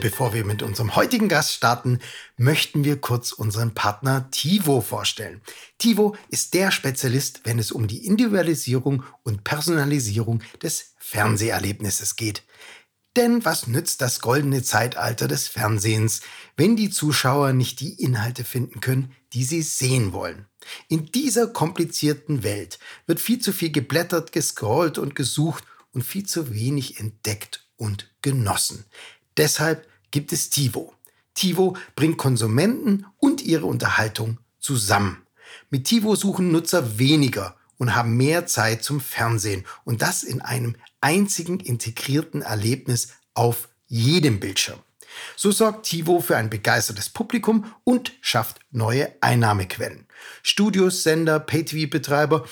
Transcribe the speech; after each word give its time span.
Und 0.00 0.04
bevor 0.10 0.32
wir 0.32 0.46
mit 0.46 0.62
unserem 0.62 0.96
heutigen 0.96 1.28
Gast 1.28 1.52
starten, 1.52 1.98
möchten 2.38 2.84
wir 2.84 2.98
kurz 3.02 3.32
unseren 3.32 3.74
Partner 3.74 4.30
Tivo 4.30 4.80
vorstellen. 4.80 5.42
Tivo 5.76 6.16
ist 6.30 6.54
der 6.54 6.70
Spezialist, 6.70 7.42
wenn 7.44 7.58
es 7.58 7.70
um 7.70 7.86
die 7.86 8.06
Individualisierung 8.06 9.02
und 9.24 9.44
Personalisierung 9.44 10.42
des 10.62 10.94
Fernseherlebnisses 10.96 12.16
geht. 12.16 12.44
Denn 13.14 13.44
was 13.44 13.66
nützt 13.66 14.00
das 14.00 14.22
goldene 14.22 14.62
Zeitalter 14.62 15.28
des 15.28 15.48
Fernsehens, 15.48 16.22
wenn 16.56 16.76
die 16.76 16.88
Zuschauer 16.88 17.52
nicht 17.52 17.80
die 17.80 18.02
Inhalte 18.02 18.44
finden 18.44 18.80
können, 18.80 19.12
die 19.34 19.44
sie 19.44 19.60
sehen 19.60 20.14
wollen? 20.14 20.46
In 20.88 21.12
dieser 21.12 21.46
komplizierten 21.46 22.42
Welt 22.42 22.78
wird 23.06 23.20
viel 23.20 23.40
zu 23.40 23.52
viel 23.52 23.70
geblättert, 23.70 24.32
gescrollt 24.32 24.96
und 24.96 25.14
gesucht 25.14 25.64
und 25.92 26.04
viel 26.04 26.24
zu 26.24 26.54
wenig 26.54 26.98
entdeckt 27.00 27.68
und 27.76 28.10
genossen. 28.22 28.86
Deshalb 29.36 29.89
gibt 30.10 30.32
es 30.32 30.50
TiVo. 30.50 30.92
TiVo 31.34 31.76
bringt 31.96 32.18
Konsumenten 32.18 33.06
und 33.18 33.42
ihre 33.42 33.66
Unterhaltung 33.66 34.38
zusammen. 34.58 35.22
Mit 35.70 35.84
TiVo 35.84 36.14
suchen 36.16 36.52
Nutzer 36.52 36.98
weniger 36.98 37.56
und 37.78 37.94
haben 37.94 38.16
mehr 38.16 38.46
Zeit 38.46 38.84
zum 38.84 39.00
Fernsehen 39.00 39.64
und 39.84 40.02
das 40.02 40.22
in 40.22 40.40
einem 40.42 40.76
einzigen 41.00 41.60
integrierten 41.60 42.42
Erlebnis 42.42 43.14
auf 43.34 43.68
jedem 43.86 44.38
Bildschirm. 44.38 44.78
So 45.36 45.50
sorgt 45.50 45.86
TiVo 45.86 46.20
für 46.20 46.36
ein 46.36 46.50
begeistertes 46.50 47.08
Publikum 47.08 47.72
und 47.84 48.12
schafft 48.20 48.60
neue 48.70 49.10
Einnahmequellen. 49.20 50.06
Studios, 50.42 51.02
Sender, 51.02 51.40
Pay-TV-Betreiber 51.40 52.46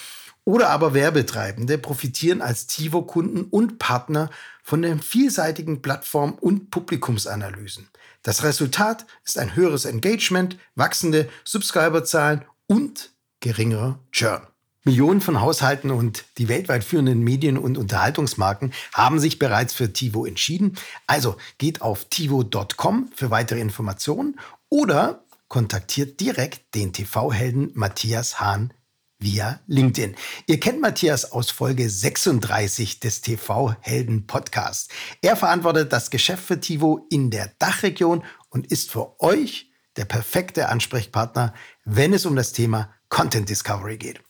oder 0.44 0.70
aber 0.70 0.94
Werbetreibende 0.94 1.76
profitieren 1.76 2.40
als 2.40 2.66
TiVo-Kunden 2.66 3.44
und 3.44 3.78
Partner 3.78 4.30
von 4.68 4.82
den 4.82 5.00
vielseitigen 5.00 5.80
Plattform- 5.80 6.34
und 6.34 6.68
Publikumsanalysen. 6.70 7.88
Das 8.22 8.42
Resultat 8.42 9.06
ist 9.24 9.38
ein 9.38 9.56
höheres 9.56 9.86
Engagement, 9.86 10.58
wachsende 10.74 11.26
Subscriberzahlen 11.42 12.44
und 12.66 13.12
geringerer 13.40 13.98
Churn. 14.12 14.46
Millionen 14.84 15.22
von 15.22 15.40
Haushalten 15.40 15.90
und 15.90 16.26
die 16.36 16.48
weltweit 16.48 16.84
führenden 16.84 17.20
Medien- 17.20 17.56
und 17.56 17.78
Unterhaltungsmarken 17.78 18.74
haben 18.92 19.18
sich 19.18 19.38
bereits 19.38 19.72
für 19.72 19.90
TiVo 19.90 20.26
entschieden. 20.26 20.76
Also 21.06 21.38
geht 21.56 21.80
auf 21.80 22.04
tivo.com 22.04 23.10
für 23.16 23.30
weitere 23.30 23.60
Informationen 23.60 24.38
oder 24.68 25.24
kontaktiert 25.48 26.20
direkt 26.20 26.74
den 26.74 26.92
TV-Helden 26.92 27.70
Matthias 27.72 28.38
Hahn 28.38 28.74
via 29.18 29.60
LinkedIn. 29.66 30.14
Ihr 30.46 30.60
kennt 30.60 30.80
Matthias 30.80 31.32
aus 31.32 31.50
Folge 31.50 31.90
36 31.90 33.00
des 33.00 33.20
TV-Helden 33.20 34.26
Podcasts. 34.26 34.88
Er 35.22 35.36
verantwortet 35.36 35.92
das 35.92 36.10
Geschäft 36.10 36.44
für 36.44 36.60
Tivo 36.60 37.06
in 37.10 37.30
der 37.30 37.52
Dachregion 37.58 38.22
und 38.48 38.68
ist 38.68 38.90
für 38.90 39.20
euch 39.20 39.70
der 39.96 40.04
perfekte 40.04 40.68
Ansprechpartner, 40.68 41.52
wenn 41.84 42.12
es 42.12 42.26
um 42.26 42.36
das 42.36 42.52
Thema 42.52 42.94
Content 43.08 43.48
Discovery 43.48 43.96
geht. 43.96 44.20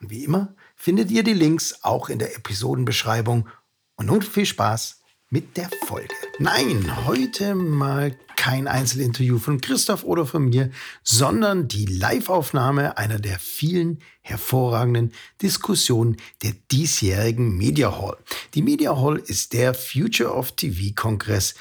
Und 0.00 0.10
wie 0.10 0.24
immer 0.24 0.54
findet 0.74 1.10
ihr 1.12 1.22
die 1.22 1.34
Links 1.34 1.78
auch 1.82 2.08
in 2.08 2.18
der 2.18 2.34
Episodenbeschreibung. 2.34 3.48
Und 3.94 4.06
nun 4.06 4.22
viel 4.22 4.46
Spaß 4.46 5.02
mit 5.30 5.56
der 5.56 5.70
Folge. 5.86 6.14
Nein, 6.40 7.06
heute 7.06 7.54
mal 7.54 8.18
kein 8.42 8.66
Einzelinterview 8.66 9.38
von 9.38 9.60
Christoph 9.60 10.02
oder 10.02 10.26
von 10.26 10.46
mir, 10.46 10.72
sondern 11.04 11.68
die 11.68 11.86
Liveaufnahme 11.86 12.98
einer 12.98 13.20
der 13.20 13.38
vielen 13.38 14.00
hervorragenden 14.20 15.12
Diskussionen 15.40 16.16
der 16.42 16.52
diesjährigen 16.72 17.56
Media 17.56 17.96
Hall. 17.96 18.16
Die 18.54 18.62
Media 18.62 18.96
Hall 19.00 19.18
ist 19.24 19.52
der 19.52 19.74
Future 19.74 20.32
of 20.34 20.56
TV 20.56 20.92
Kongress 20.96 21.54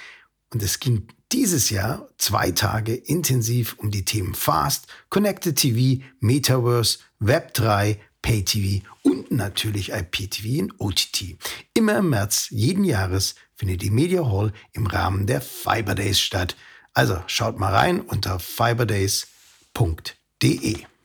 und 0.51 0.63
es 0.63 0.79
ging 0.79 1.07
dieses 1.31 1.69
Jahr 1.69 2.09
zwei 2.17 2.49
Tage 2.49 2.95
intensiv 2.95 3.75
um 3.77 3.91
die 3.91 4.03
Themen 4.03 4.33
Fast, 4.33 4.87
Connected 5.09 5.57
TV, 5.57 6.03
Metaverse, 6.19 6.97
Web3, 7.21 7.97
Pay 8.23 8.43
TV 8.43 8.83
und 9.03 9.29
natürlich 9.29 9.91
IPTV 9.91 10.63
und 10.63 10.79
OTT. 10.79 11.37
Immer 11.75 11.99
im 11.99 12.09
März 12.09 12.47
jeden 12.49 12.85
Jahres 12.85 13.35
findet 13.53 13.83
die 13.83 13.91
Media 13.91 14.25
Hall 14.25 14.51
im 14.73 14.87
Rahmen 14.87 15.27
der 15.27 15.41
Fiber 15.41 15.93
Days 15.93 16.19
statt. 16.19 16.55
Also 16.93 17.17
schaut 17.27 17.57
mal 17.57 17.73
rein 17.73 18.01
unter 18.01 18.39
fiberdays.de. 18.39 19.25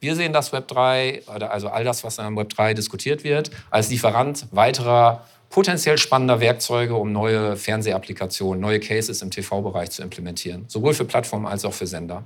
Wir 0.01 0.17
sehen 0.17 0.33
das 0.33 0.53
Web 0.53 0.69
3, 0.69 1.23
also 1.27 1.69
all 1.69 1.85
das, 1.85 2.05
was 2.05 2.19
am 2.19 2.37
Web 2.37 2.51
3 2.51 2.75
diskutiert 2.75 3.25
wird, 3.25 3.51
als 3.71 3.89
Lieferant 3.89 4.47
weiterer 4.51 5.25
potenziell 5.49 5.97
spannender 5.97 6.41
Werkzeuge, 6.41 6.95
um 6.97 7.13
neue 7.13 7.57
Fernsehapplikationen, 7.57 8.61
neue 8.61 8.81
Cases 8.81 9.23
im 9.23 9.31
TV-Bereich 9.31 9.91
zu 9.91 10.03
implementieren, 10.03 10.65
sowohl 10.69 10.93
für 10.93 11.05
Plattformen 11.05 11.47
als 11.47 11.65
auch 11.65 11.73
für 11.73 11.87
Sender. 11.87 12.25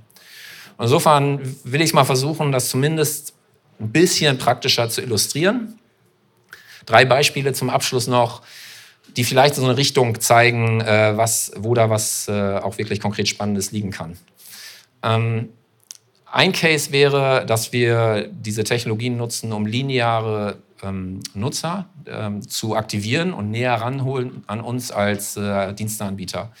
Insofern 0.79 1.39
will 1.63 1.81
ich 1.81 1.93
mal 1.93 2.05
versuchen, 2.05 2.51
das 2.51 2.69
zumindest 2.69 3.35
ein 3.79 3.91
bisschen 3.91 4.37
praktischer 4.37 4.89
zu 4.89 5.01
illustrieren. 5.01 5.79
Drei 6.85 7.05
Beispiele 7.05 7.53
zum 7.53 7.69
Abschluss 7.69 8.07
noch 8.07 8.41
die 9.17 9.23
vielleicht 9.23 9.55
so 9.55 9.63
eine 9.63 9.77
Richtung 9.77 10.19
zeigen, 10.19 10.81
äh, 10.81 11.13
was, 11.15 11.51
wo 11.57 11.73
da 11.73 11.89
was 11.89 12.27
äh, 12.27 12.57
auch 12.57 12.77
wirklich 12.77 12.99
konkret 12.99 13.27
Spannendes 13.27 13.71
liegen 13.71 13.91
kann. 13.91 14.17
Ähm, 15.03 15.49
ein 16.31 16.53
Case 16.53 16.91
wäre, 16.91 17.45
dass 17.45 17.73
wir 17.73 18.29
diese 18.31 18.63
Technologien 18.63 19.17
nutzen, 19.17 19.51
um 19.51 19.65
lineare 19.65 20.57
ähm, 20.81 21.19
Nutzer 21.33 21.87
ähm, 22.07 22.47
zu 22.47 22.75
aktivieren 22.75 23.33
und 23.33 23.51
näher 23.51 23.73
ranholen 23.73 24.43
an 24.47 24.61
uns 24.61 24.91
als 24.91 25.35
äh, 25.35 25.73
Diensteanbieter. 25.73 26.51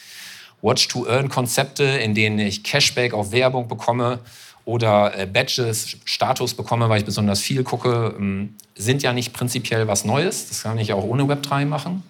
Watch-to-Earn-Konzepte, 0.61 1.83
in 1.83 2.13
denen 2.13 2.39
ich 2.39 2.63
Cashback 2.63 3.13
auf 3.13 3.31
Werbung 3.31 3.67
bekomme 3.67 4.19
oder 4.65 5.17
äh, 5.17 5.25
Badges, 5.25 5.97
Status 6.05 6.53
bekomme, 6.53 6.89
weil 6.89 6.99
ich 6.99 7.05
besonders 7.05 7.39
viel 7.39 7.63
gucke, 7.63 8.13
ähm, 8.17 8.55
sind 8.75 9.01
ja 9.03 9.13
nicht 9.13 9.33
prinzipiell 9.33 9.87
was 9.87 10.05
Neues. 10.05 10.49
Das 10.49 10.63
kann 10.63 10.77
ich 10.77 10.93
auch 10.93 11.03
ohne 11.03 11.23
Web3 11.23 11.65
machen. 11.65 12.03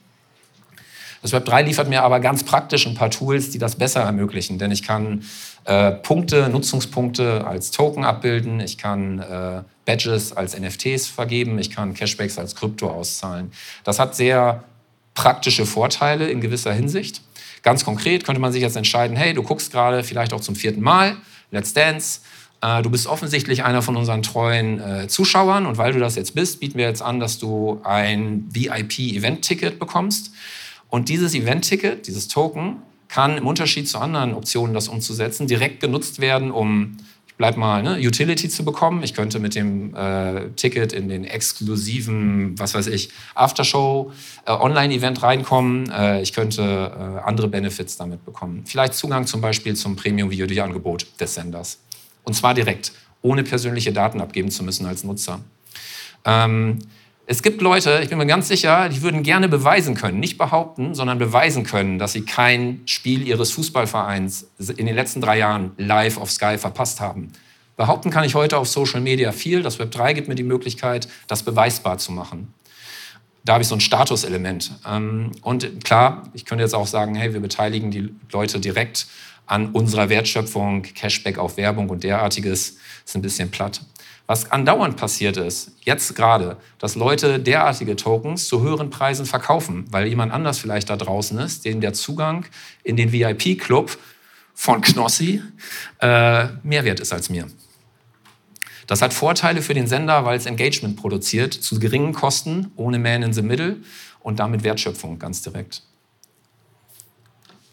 Das 1.21 1.33
Web 1.33 1.45
3 1.45 1.63
liefert 1.63 1.87
mir 1.87 2.03
aber 2.03 2.19
ganz 2.19 2.43
praktisch 2.43 2.87
ein 2.87 2.95
paar 2.95 3.11
Tools, 3.11 3.51
die 3.51 3.59
das 3.59 3.75
besser 3.75 4.01
ermöglichen. 4.01 4.57
Denn 4.57 4.71
ich 4.71 4.83
kann 4.83 5.23
äh, 5.65 5.91
Punkte, 5.91 6.49
Nutzungspunkte 6.49 7.45
als 7.45 7.71
Token 7.71 8.03
abbilden, 8.03 8.59
ich 8.59 8.77
kann 8.77 9.19
äh, 9.19 9.61
Badges 9.85 10.35
als 10.35 10.59
NFTs 10.59 11.07
vergeben, 11.07 11.59
ich 11.59 11.69
kann 11.69 11.93
Cashbacks 11.93 12.39
als 12.39 12.55
Krypto 12.55 12.89
auszahlen. 12.89 13.51
Das 13.83 13.99
hat 13.99 14.15
sehr 14.15 14.63
praktische 15.13 15.65
Vorteile 15.65 16.29
in 16.29 16.41
gewisser 16.41 16.73
Hinsicht. 16.73 17.21
Ganz 17.61 17.85
konkret 17.85 18.25
könnte 18.25 18.41
man 18.41 18.51
sich 18.51 18.61
jetzt 18.61 18.75
entscheiden, 18.75 19.15
hey, 19.15 19.33
du 19.33 19.43
guckst 19.43 19.71
gerade 19.71 20.03
vielleicht 20.03 20.33
auch 20.33 20.41
zum 20.41 20.55
vierten 20.55 20.81
Mal 20.81 21.17
Let's 21.51 21.73
Dance. 21.73 22.21
Äh, 22.61 22.81
du 22.81 22.89
bist 22.89 23.05
offensichtlich 23.05 23.63
einer 23.63 23.83
von 23.83 23.95
unseren 23.95 24.23
treuen 24.23 24.79
äh, 24.79 25.07
Zuschauern 25.07 25.67
und 25.67 25.77
weil 25.77 25.93
du 25.93 25.99
das 25.99 26.15
jetzt 26.15 26.33
bist, 26.33 26.59
bieten 26.59 26.79
wir 26.79 26.85
jetzt 26.85 27.01
an, 27.01 27.19
dass 27.19 27.37
du 27.37 27.79
ein 27.83 28.47
VIP-Event-Ticket 28.51 29.77
bekommst. 29.77 30.31
Und 30.91 31.07
dieses 31.07 31.33
Event-Ticket, 31.33 32.05
dieses 32.05 32.27
Token, 32.27 32.83
kann 33.07 33.37
im 33.37 33.47
Unterschied 33.47 33.89
zu 33.89 33.97
anderen 33.97 34.33
Optionen, 34.33 34.73
das 34.75 34.89
umzusetzen, 34.89 35.47
direkt 35.47 35.79
genutzt 35.79 36.19
werden, 36.19 36.51
um, 36.51 36.97
ich 37.27 37.35
bleib 37.35 37.55
mal, 37.57 37.81
ne, 37.81 37.97
Utility 37.97 38.49
zu 38.49 38.63
bekommen. 38.65 39.01
Ich 39.01 39.13
könnte 39.13 39.39
mit 39.39 39.55
dem 39.55 39.95
äh, 39.95 40.49
Ticket 40.57 40.91
in 40.91 41.07
den 41.07 41.23
exklusiven, 41.23 42.59
was 42.59 42.73
weiß 42.73 42.87
ich, 42.87 43.09
Aftershow, 43.35 44.11
äh, 44.45 44.51
reinkommen. 44.51 45.89
Äh, 45.89 46.21
ich 46.21 46.33
könnte 46.33 46.61
äh, 46.61 47.27
andere 47.27 47.47
Benefits 47.47 47.95
damit 47.95 48.25
bekommen. 48.25 48.63
Vielleicht 48.65 48.93
Zugang 48.93 49.25
zum 49.25 49.39
Beispiel 49.39 49.75
zum 49.75 49.95
Premium-VOD-Angebot 49.95 51.07
des 51.19 51.33
Senders. 51.33 51.79
Und 52.23 52.33
zwar 52.33 52.53
direkt, 52.53 52.91
ohne 53.21 53.43
persönliche 53.43 53.93
Daten 53.93 54.19
abgeben 54.19 54.51
zu 54.51 54.63
müssen 54.63 54.85
als 54.85 55.05
Nutzer. 55.05 55.39
Ähm, 56.25 56.79
es 57.31 57.41
gibt 57.41 57.61
Leute, 57.61 58.01
ich 58.03 58.09
bin 58.09 58.17
mir 58.17 58.25
ganz 58.25 58.49
sicher, 58.49 58.89
die 58.89 59.01
würden 59.01 59.23
gerne 59.23 59.47
beweisen 59.47 59.95
können, 59.95 60.19
nicht 60.19 60.37
behaupten, 60.37 60.93
sondern 60.93 61.17
beweisen 61.17 61.63
können, 61.63 61.97
dass 61.97 62.11
sie 62.11 62.23
kein 62.23 62.81
Spiel 62.85 63.25
ihres 63.25 63.53
Fußballvereins 63.53 64.47
in 64.75 64.85
den 64.85 64.93
letzten 64.93 65.21
drei 65.21 65.37
Jahren 65.37 65.71
live 65.77 66.17
auf 66.17 66.29
Sky 66.29 66.57
verpasst 66.57 66.99
haben. 66.99 67.31
Behaupten 67.77 68.09
kann 68.09 68.25
ich 68.25 68.35
heute 68.35 68.57
auf 68.57 68.67
Social 68.67 68.99
Media 68.99 69.31
viel. 69.31 69.63
Das 69.63 69.79
Web 69.79 69.91
3 69.91 70.11
gibt 70.11 70.27
mir 70.27 70.35
die 70.35 70.43
Möglichkeit, 70.43 71.07
das 71.27 71.43
beweisbar 71.43 71.99
zu 71.99 72.11
machen. 72.11 72.53
Da 73.45 73.53
habe 73.53 73.61
ich 73.61 73.69
so 73.69 73.75
ein 73.75 73.81
Statuselement. 73.81 74.73
Ähm, 74.85 75.31
und 75.41 75.85
klar, 75.85 76.23
ich 76.33 76.43
könnte 76.43 76.65
jetzt 76.65 76.75
auch 76.75 76.85
sagen, 76.85 77.15
hey, 77.15 77.31
wir 77.31 77.39
beteiligen 77.39 77.91
die 77.91 78.13
Leute 78.33 78.59
direkt 78.59 79.07
an 79.51 79.71
unserer 79.73 80.07
Wertschöpfung, 80.07 80.81
Cashback 80.81 81.37
auf 81.37 81.57
Werbung 81.57 81.89
und 81.89 82.05
derartiges. 82.05 82.77
Ist 83.05 83.15
ein 83.15 83.21
bisschen 83.21 83.51
platt. 83.51 83.81
Was 84.25 84.49
andauernd 84.49 84.95
passiert 84.95 85.35
ist, 85.35 85.73
jetzt 85.81 86.15
gerade, 86.15 86.55
dass 86.79 86.95
Leute 86.95 87.37
derartige 87.37 87.97
Tokens 87.97 88.47
zu 88.47 88.61
höheren 88.61 88.89
Preisen 88.89 89.25
verkaufen, 89.25 89.85
weil 89.91 90.07
jemand 90.07 90.31
anders 90.31 90.57
vielleicht 90.57 90.89
da 90.89 90.95
draußen 90.95 91.37
ist, 91.39 91.65
dem 91.65 91.81
der 91.81 91.91
Zugang 91.91 92.45
in 92.83 92.95
den 92.95 93.11
VIP-Club 93.11 93.97
von 94.53 94.79
Knossi 94.79 95.41
äh, 95.99 96.47
mehr 96.63 96.85
wert 96.85 97.01
ist 97.01 97.11
als 97.11 97.29
mir. 97.29 97.47
Das 98.87 99.01
hat 99.01 99.13
Vorteile 99.13 99.61
für 99.61 99.73
den 99.73 99.87
Sender, 99.87 100.23
weil 100.23 100.37
es 100.37 100.45
Engagement 100.45 100.95
produziert 100.95 101.53
zu 101.53 101.77
geringen 101.77 102.13
Kosten, 102.13 102.71
ohne 102.77 102.99
Man 102.99 103.21
in 103.21 103.33
the 103.33 103.41
Middle 103.41 103.77
und 104.21 104.39
damit 104.39 104.63
Wertschöpfung 104.63 105.19
ganz 105.19 105.41
direkt. 105.41 105.83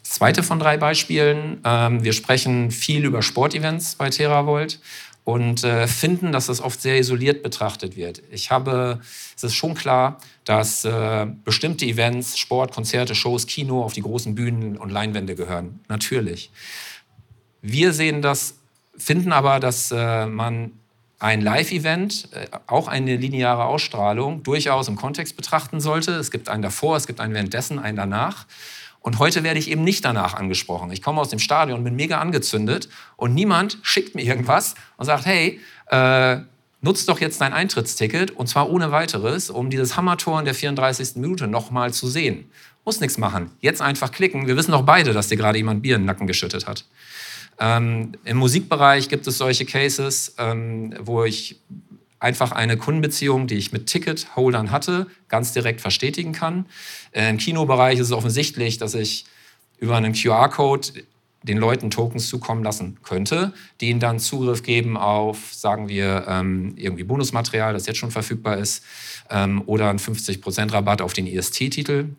Zweite 0.09 0.41
von 0.41 0.59
drei 0.59 0.77
Beispielen. 0.77 1.61
Ähm, 1.63 2.03
wir 2.03 2.13
sprechen 2.13 2.71
viel 2.71 3.05
über 3.05 3.21
Sportevents 3.21 3.95
bei 3.95 4.09
TerraVolt 4.09 4.79
und 5.23 5.63
äh, 5.63 5.87
finden, 5.87 6.31
dass 6.31 6.47
das 6.47 6.61
oft 6.61 6.81
sehr 6.81 6.97
isoliert 6.97 7.43
betrachtet 7.43 7.95
wird. 7.95 8.23
Ich 8.31 8.49
habe, 8.49 8.99
es 9.35 9.43
ist 9.43 9.53
schon 9.53 9.75
klar, 9.75 10.17
dass 10.45 10.83
äh, 10.83 11.27
bestimmte 11.45 11.85
Events, 11.85 12.39
Sport, 12.39 12.73
Konzerte, 12.73 13.13
Shows, 13.13 13.45
Kino 13.45 13.83
auf 13.83 13.93
die 13.93 14.01
großen 14.01 14.33
Bühnen 14.33 14.77
und 14.77 14.89
Leinwände 14.89 15.35
gehören. 15.35 15.79
Natürlich. 15.87 16.49
Wir 17.61 17.93
sehen 17.93 18.23
das, 18.23 18.55
finden 18.97 19.31
aber, 19.31 19.59
dass 19.59 19.91
äh, 19.91 20.25
man 20.25 20.71
ein 21.19 21.41
Live-Event, 21.41 22.29
auch 22.65 22.87
eine 22.87 23.17
lineare 23.17 23.65
Ausstrahlung, 23.65 24.41
durchaus 24.41 24.87
im 24.87 24.95
Kontext 24.95 25.35
betrachten 25.35 25.81
sollte. 25.81 26.13
Es 26.13 26.31
gibt 26.31 26.47
einen 26.47 26.63
davor, 26.63 26.95
es 26.95 27.07
gibt 27.07 27.19
einen 27.19 27.33
währenddessen, 27.33 27.77
einen 27.77 27.97
danach. 27.97 28.45
Und 29.01 29.19
heute 29.19 29.43
werde 29.43 29.59
ich 29.59 29.69
eben 29.69 29.83
nicht 29.83 30.03
danach 30.03 30.33
angesprochen. 30.33 30.91
Ich 30.91 31.01
komme 31.01 31.21
aus 31.21 31.29
dem 31.29 31.39
Stadion, 31.39 31.83
bin 31.83 31.95
mega 31.95 32.19
angezündet 32.19 32.89
und 33.15 33.33
niemand 33.33 33.77
schickt 33.81 34.15
mir 34.15 34.23
irgendwas 34.23 34.75
und 34.97 35.05
sagt, 35.05 35.25
hey, 35.25 35.59
äh, 35.87 36.37
nutzt 36.81 37.09
doch 37.09 37.19
jetzt 37.19 37.41
dein 37.41 37.53
Eintrittsticket 37.53 38.31
und 38.31 38.47
zwar 38.47 38.69
ohne 38.69 38.91
weiteres, 38.91 39.49
um 39.49 39.69
dieses 39.69 39.97
Hammertor 39.97 40.39
in 40.39 40.45
der 40.45 40.53
34. 40.53 41.15
Minute 41.15 41.47
nochmal 41.47 41.93
zu 41.93 42.07
sehen. 42.07 42.49
Muss 42.85 42.99
nichts 42.99 43.17
machen. 43.17 43.51
Jetzt 43.61 43.81
einfach 43.81 44.11
klicken. 44.11 44.47
Wir 44.47 44.57
wissen 44.57 44.71
doch 44.71 44.83
beide, 44.83 45.13
dass 45.13 45.27
dir 45.27 45.37
gerade 45.37 45.57
jemand 45.57 45.81
Bier 45.81 45.95
in 45.95 46.01
den 46.01 46.05
Nacken 46.05 46.27
geschüttet 46.27 46.67
hat. 46.67 46.85
Ähm, 47.59 48.13
Im 48.23 48.37
Musikbereich 48.37 49.09
gibt 49.09 49.27
es 49.27 49.37
solche 49.37 49.65
Cases, 49.65 50.33
ähm, 50.37 50.95
wo 51.01 51.25
ich 51.25 51.59
einfach 52.19 52.51
eine 52.51 52.77
Kundenbeziehung, 52.77 53.47
die 53.47 53.55
ich 53.55 53.71
mit 53.71 53.87
Ticketholdern 53.87 54.71
hatte, 54.71 55.07
ganz 55.27 55.53
direkt 55.53 55.81
verstetigen 55.81 56.33
kann. 56.33 56.65
Äh, 57.11 57.29
Im 57.29 57.37
Kinobereich 57.37 57.99
ist 57.99 58.07
es 58.07 58.11
offensichtlich, 58.11 58.77
dass 58.77 58.93
ich 58.93 59.25
über 59.79 59.95
einen 59.95 60.13
QR-Code 60.13 61.05
den 61.43 61.57
Leuten 61.57 61.89
Tokens 61.89 62.27
zukommen 62.27 62.63
lassen 62.63 62.97
könnte, 63.01 63.53
die 63.79 63.89
ihnen 63.89 64.01
dann 64.01 64.19
Zugriff 64.19 64.61
geben 64.63 64.97
auf, 64.97 65.53
sagen 65.53 65.87
wir, 65.87 66.25
ähm, 66.27 66.73
irgendwie 66.75 67.05
Bonusmaterial, 67.05 67.73
das 67.73 67.85
jetzt 67.85 67.97
schon 67.97 68.11
verfügbar 68.11 68.57
ist, 68.57 68.83
ähm, 69.29 69.63
oder 69.65 69.89
einen 69.89 69.99
50% 69.99 70.73
Rabatt 70.73 71.01
auf 71.01 71.13
den 71.13 71.27
IST-Titel. 71.27 72.09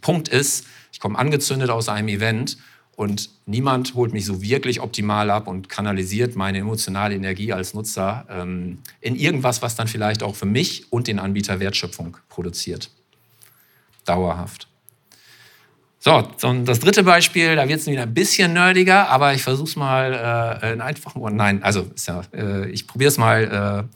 Punkt 0.00 0.28
ist, 0.28 0.66
ich 0.92 0.98
komme 0.98 1.18
angezündet 1.18 1.70
aus 1.70 1.88
einem 1.88 2.08
Event 2.08 2.58
und 3.00 3.30
niemand 3.46 3.94
holt 3.94 4.12
mich 4.12 4.26
so 4.26 4.42
wirklich 4.42 4.82
optimal 4.82 5.30
ab 5.30 5.46
und 5.46 5.70
kanalisiert 5.70 6.36
meine 6.36 6.58
emotionale 6.58 7.14
Energie 7.14 7.50
als 7.50 7.72
Nutzer 7.72 8.26
ähm, 8.28 8.82
in 9.00 9.16
irgendwas, 9.16 9.62
was 9.62 9.74
dann 9.74 9.88
vielleicht 9.88 10.22
auch 10.22 10.36
für 10.36 10.44
mich 10.44 10.92
und 10.92 11.06
den 11.06 11.18
Anbieter 11.18 11.60
Wertschöpfung 11.60 12.18
produziert. 12.28 12.90
Dauerhaft. 14.04 14.68
So, 15.98 16.28
das 16.66 16.80
dritte 16.80 17.02
Beispiel, 17.02 17.56
da 17.56 17.66
wird 17.66 17.80
es 17.80 17.86
wieder 17.86 18.02
ein 18.02 18.12
bisschen 18.12 18.52
nerdiger, 18.52 19.08
aber 19.08 19.32
ich 19.32 19.42
versuche 19.42 19.70
es 19.70 19.76
mal 19.76 20.60
äh, 20.62 20.74
in 20.74 20.82
einfachen 20.82 21.22
Worten. 21.22 21.36
Nein, 21.36 21.62
also 21.62 21.90
ja, 22.06 22.20
äh, 22.34 22.68
ich 22.68 22.86
probiere 22.86 23.08
es 23.08 23.16
mal 23.16 23.88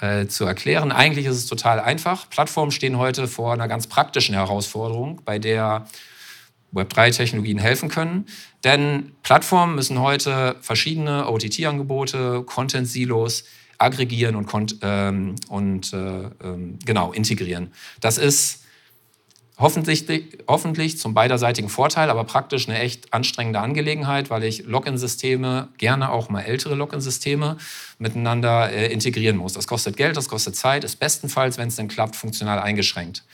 äh, 0.00 0.20
äh, 0.20 0.28
zu 0.28 0.44
erklären. 0.44 0.92
Eigentlich 0.92 1.26
ist 1.26 1.38
es 1.38 1.46
total 1.46 1.80
einfach. 1.80 2.30
Plattformen 2.30 2.70
stehen 2.70 2.98
heute 2.98 3.26
vor 3.26 3.52
einer 3.52 3.66
ganz 3.66 3.88
praktischen 3.88 4.36
Herausforderung, 4.36 5.22
bei 5.24 5.40
der 5.40 5.88
Web3-Technologien 6.74 7.58
helfen 7.58 7.88
können. 7.88 8.26
Denn 8.64 9.12
Plattformen 9.22 9.74
müssen 9.74 10.00
heute 10.00 10.56
verschiedene 10.60 11.28
OTT-Angebote, 11.28 12.42
Content-Silos 12.44 13.44
aggregieren 13.78 14.36
und, 14.36 14.76
ähm, 14.82 15.34
und 15.48 15.92
äh, 15.92 15.96
ähm, 15.96 16.78
genau 16.84 17.12
integrieren. 17.12 17.72
Das 18.00 18.18
ist 18.18 18.64
hoffentlich, 19.58 20.06
hoffentlich 20.48 20.98
zum 20.98 21.14
beiderseitigen 21.14 21.68
Vorteil, 21.68 22.10
aber 22.10 22.24
praktisch 22.24 22.68
eine 22.68 22.78
echt 22.78 23.12
anstrengende 23.12 23.60
Angelegenheit, 23.60 24.30
weil 24.30 24.44
ich 24.44 24.64
Login-Systeme, 24.64 25.68
gerne 25.78 26.10
auch 26.10 26.28
mal 26.28 26.40
ältere 26.40 26.74
Login-Systeme, 26.74 27.56
miteinander 27.98 28.70
äh, 28.70 28.92
integrieren 28.92 29.36
muss. 29.36 29.52
Das 29.52 29.66
kostet 29.66 29.96
Geld, 29.96 30.16
das 30.16 30.28
kostet 30.28 30.56
Zeit, 30.56 30.84
ist 30.84 30.96
bestenfalls, 30.96 31.58
wenn 31.58 31.68
es 31.68 31.76
denn 31.76 31.88
klappt, 31.88 32.16
funktional 32.16 32.58
eingeschränkt. 32.58 33.24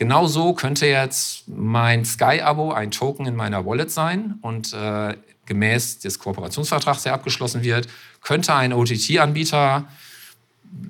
Genauso 0.00 0.54
könnte 0.54 0.86
jetzt 0.86 1.46
mein 1.46 2.06
Sky-Abo 2.06 2.72
ein 2.72 2.90
Token 2.90 3.26
in 3.26 3.36
meiner 3.36 3.66
Wallet 3.66 3.90
sein 3.90 4.38
und 4.40 4.72
äh, 4.72 5.14
gemäß 5.44 5.98
des 5.98 6.18
Kooperationsvertrags, 6.18 7.02
der 7.02 7.12
abgeschlossen 7.12 7.62
wird, 7.62 7.86
könnte 8.22 8.54
ein 8.54 8.72
OTT-Anbieter, 8.72 9.88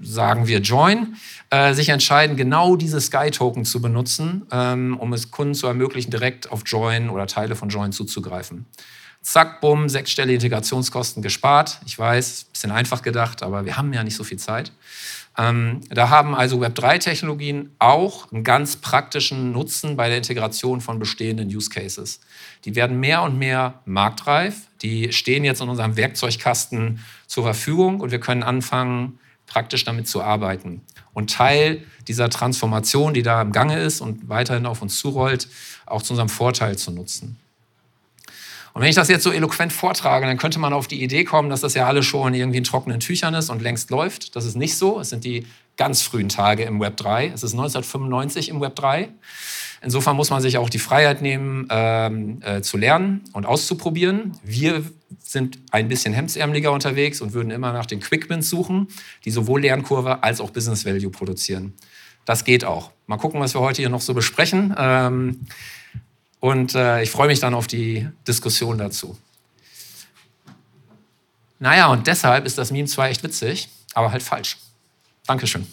sagen 0.00 0.46
wir 0.46 0.60
Join, 0.60 1.16
äh, 1.50 1.74
sich 1.74 1.88
entscheiden, 1.88 2.36
genau 2.36 2.76
diese 2.76 3.00
Sky-Token 3.00 3.64
zu 3.64 3.82
benutzen, 3.82 4.46
ähm, 4.52 4.96
um 4.96 5.12
es 5.12 5.32
Kunden 5.32 5.56
zu 5.56 5.66
ermöglichen, 5.66 6.12
direkt 6.12 6.52
auf 6.52 6.62
Join 6.64 7.10
oder 7.10 7.26
Teile 7.26 7.56
von 7.56 7.68
Join 7.68 7.90
zuzugreifen. 7.90 8.66
Zack, 9.22 9.60
bumm, 9.60 9.88
sechsstellige 9.88 10.36
Integrationskosten 10.36 11.22
gespart. 11.22 11.80
Ich 11.86 11.98
weiß, 11.98 12.44
bisschen 12.44 12.70
einfach 12.70 13.02
gedacht, 13.02 13.42
aber 13.42 13.66
wir 13.66 13.76
haben 13.76 13.92
ja 13.92 14.02
nicht 14.02 14.16
so 14.16 14.24
viel 14.24 14.38
Zeit. 14.38 14.72
Ähm, 15.36 15.80
da 15.90 16.08
haben 16.08 16.34
also 16.34 16.60
Web3-Technologien 16.62 17.70
auch 17.78 18.32
einen 18.32 18.44
ganz 18.44 18.76
praktischen 18.76 19.52
Nutzen 19.52 19.96
bei 19.96 20.08
der 20.08 20.18
Integration 20.18 20.80
von 20.80 20.98
bestehenden 20.98 21.48
Use 21.48 21.70
Cases. 21.70 22.20
Die 22.64 22.74
werden 22.74 22.98
mehr 22.98 23.22
und 23.22 23.38
mehr 23.38 23.80
marktreif. 23.84 24.68
Die 24.82 25.12
stehen 25.12 25.44
jetzt 25.44 25.60
in 25.60 25.68
unserem 25.68 25.96
Werkzeugkasten 25.96 27.00
zur 27.26 27.44
Verfügung 27.44 28.00
und 28.00 28.10
wir 28.10 28.20
können 28.20 28.42
anfangen, 28.42 29.18
praktisch 29.46 29.84
damit 29.84 30.08
zu 30.08 30.22
arbeiten. 30.22 30.82
Und 31.12 31.30
Teil 31.30 31.84
dieser 32.08 32.30
Transformation, 32.30 33.14
die 33.14 33.22
da 33.22 33.42
im 33.42 33.52
Gange 33.52 33.80
ist 33.80 34.00
und 34.00 34.28
weiterhin 34.28 34.66
auf 34.66 34.80
uns 34.80 34.98
zurollt, 34.98 35.48
auch 35.86 36.02
zu 36.02 36.12
unserem 36.12 36.28
Vorteil 36.28 36.78
zu 36.78 36.90
nutzen. 36.90 37.38
Und 38.72 38.82
wenn 38.82 38.88
ich 38.88 38.94
das 38.94 39.08
jetzt 39.08 39.24
so 39.24 39.32
eloquent 39.32 39.72
vortrage, 39.72 40.26
dann 40.26 40.36
könnte 40.36 40.58
man 40.58 40.72
auf 40.72 40.86
die 40.86 41.02
Idee 41.02 41.24
kommen, 41.24 41.50
dass 41.50 41.60
das 41.60 41.74
ja 41.74 41.86
alles 41.86 42.06
schon 42.06 42.34
irgendwie 42.34 42.58
in 42.58 42.64
trockenen 42.64 43.00
Tüchern 43.00 43.34
ist 43.34 43.50
und 43.50 43.62
längst 43.62 43.90
läuft. 43.90 44.36
Das 44.36 44.44
ist 44.44 44.56
nicht 44.56 44.76
so. 44.76 45.00
Es 45.00 45.10
sind 45.10 45.24
die 45.24 45.46
ganz 45.76 46.02
frühen 46.02 46.28
Tage 46.28 46.64
im 46.64 46.78
Web 46.80 46.96
3. 46.98 47.28
Es 47.28 47.42
ist 47.42 47.52
1995 47.52 48.48
im 48.48 48.60
Web 48.60 48.76
3. 48.76 49.08
Insofern 49.82 50.14
muss 50.14 50.30
man 50.30 50.42
sich 50.42 50.58
auch 50.58 50.68
die 50.68 50.78
Freiheit 50.78 51.22
nehmen, 51.22 51.66
ähm, 51.70 52.42
äh, 52.42 52.60
zu 52.60 52.76
lernen 52.76 53.22
und 53.32 53.46
auszuprobieren. 53.46 54.32
Wir 54.44 54.84
sind 55.18 55.58
ein 55.70 55.88
bisschen 55.88 56.12
hemdsärmeliger 56.12 56.70
unterwegs 56.70 57.20
und 57.22 57.32
würden 57.32 57.50
immer 57.50 57.72
nach 57.72 57.86
den 57.86 58.00
Quick 58.00 58.28
Wins 58.28 58.50
suchen, 58.50 58.88
die 59.24 59.30
sowohl 59.30 59.62
Lernkurve 59.62 60.22
als 60.22 60.40
auch 60.40 60.50
Business 60.50 60.84
Value 60.84 61.10
produzieren. 61.10 61.72
Das 62.26 62.44
geht 62.44 62.64
auch. 62.64 62.90
Mal 63.06 63.16
gucken, 63.16 63.40
was 63.40 63.54
wir 63.54 63.60
heute 63.60 63.80
hier 63.80 63.88
noch 63.88 64.02
so 64.02 64.12
besprechen. 64.12 64.74
Ähm, 64.78 65.46
und 66.40 66.74
äh, 66.74 67.02
ich 67.02 67.10
freue 67.10 67.28
mich 67.28 67.38
dann 67.38 67.54
auf 67.54 67.66
die 67.66 68.08
Diskussion 68.26 68.78
dazu. 68.78 69.16
Naja, 71.58 71.88
und 71.88 72.06
deshalb 72.06 72.46
ist 72.46 72.56
das 72.56 72.70
Meme 72.70 72.88
zwar 72.88 73.10
echt 73.10 73.22
witzig, 73.22 73.68
aber 73.92 74.10
halt 74.10 74.22
falsch. 74.22 74.56
Dankeschön. 75.26 75.66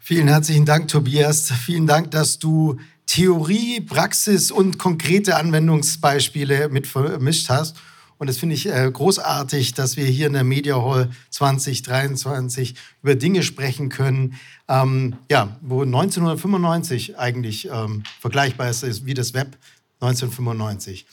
Vielen 0.00 0.28
herzlichen 0.28 0.64
Dank, 0.64 0.88
Tobias. 0.88 1.50
Vielen 1.50 1.86
Dank, 1.86 2.12
dass 2.12 2.38
du 2.38 2.78
Theorie, 3.06 3.80
Praxis 3.80 4.50
und 4.50 4.78
konkrete 4.78 5.36
Anwendungsbeispiele 5.36 6.68
mit 6.68 6.86
vermischt 6.86 7.48
hast. 7.48 7.76
Und 8.18 8.28
das 8.28 8.38
finde 8.38 8.54
ich 8.54 8.66
äh, 8.66 8.90
großartig, 8.90 9.74
dass 9.74 9.96
wir 9.96 10.06
hier 10.06 10.26
in 10.26 10.32
der 10.32 10.44
Media 10.44 10.76
Hall 10.76 11.10
2023 11.30 12.74
über 13.02 13.14
Dinge 13.14 13.42
sprechen 13.42 13.88
können, 13.88 14.34
ähm, 14.68 15.16
ja, 15.30 15.58
wo 15.60 15.82
1995 15.82 17.18
eigentlich 17.18 17.68
ähm, 17.70 18.04
vergleichbar 18.20 18.70
ist 18.70 19.04
wie 19.04 19.14
das 19.14 19.34
Web 19.34 19.58
1995. 20.00 21.06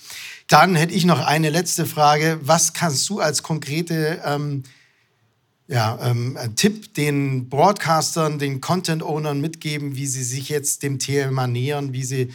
Dann 0.48 0.76
hätte 0.76 0.94
ich 0.94 1.06
noch 1.06 1.26
eine 1.26 1.50
letzte 1.50 1.86
Frage. 1.86 2.40
Was 2.42 2.74
kannst 2.74 3.10
du 3.10 3.20
als 3.20 3.44
konkrete 3.44 4.22
ähm, 4.26 4.64
ja, 5.68 5.98
ähm, 6.04 6.38
Tipp 6.56 6.94
den 6.94 7.50
Broadcastern, 7.50 8.40
den 8.40 8.62
Content-Ownern 8.62 9.40
mitgeben, 9.40 9.96
wie 9.96 10.08
sie 10.08 10.24
sich 10.24 10.50
jetzt 10.50 10.84
dem 10.84 11.00
Thema 11.00 11.48
nähern, 11.48 11.94
wie 11.94 12.04
sie 12.04 12.34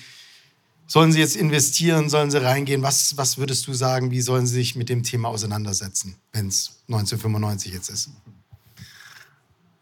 Sollen 0.90 1.12
sie 1.12 1.20
jetzt 1.20 1.36
investieren? 1.36 2.08
Sollen 2.08 2.30
sie 2.30 2.42
reingehen? 2.42 2.82
Was, 2.82 3.16
was 3.18 3.36
würdest 3.36 3.66
du 3.66 3.74
sagen? 3.74 4.10
Wie 4.10 4.22
sollen 4.22 4.46
sie 4.46 4.54
sich 4.54 4.74
mit 4.74 4.88
dem 4.88 5.02
Thema 5.02 5.28
auseinandersetzen, 5.28 6.16
wenn 6.32 6.48
es 6.48 6.80
1995 6.88 7.74
jetzt 7.74 7.90
ist? 7.90 8.10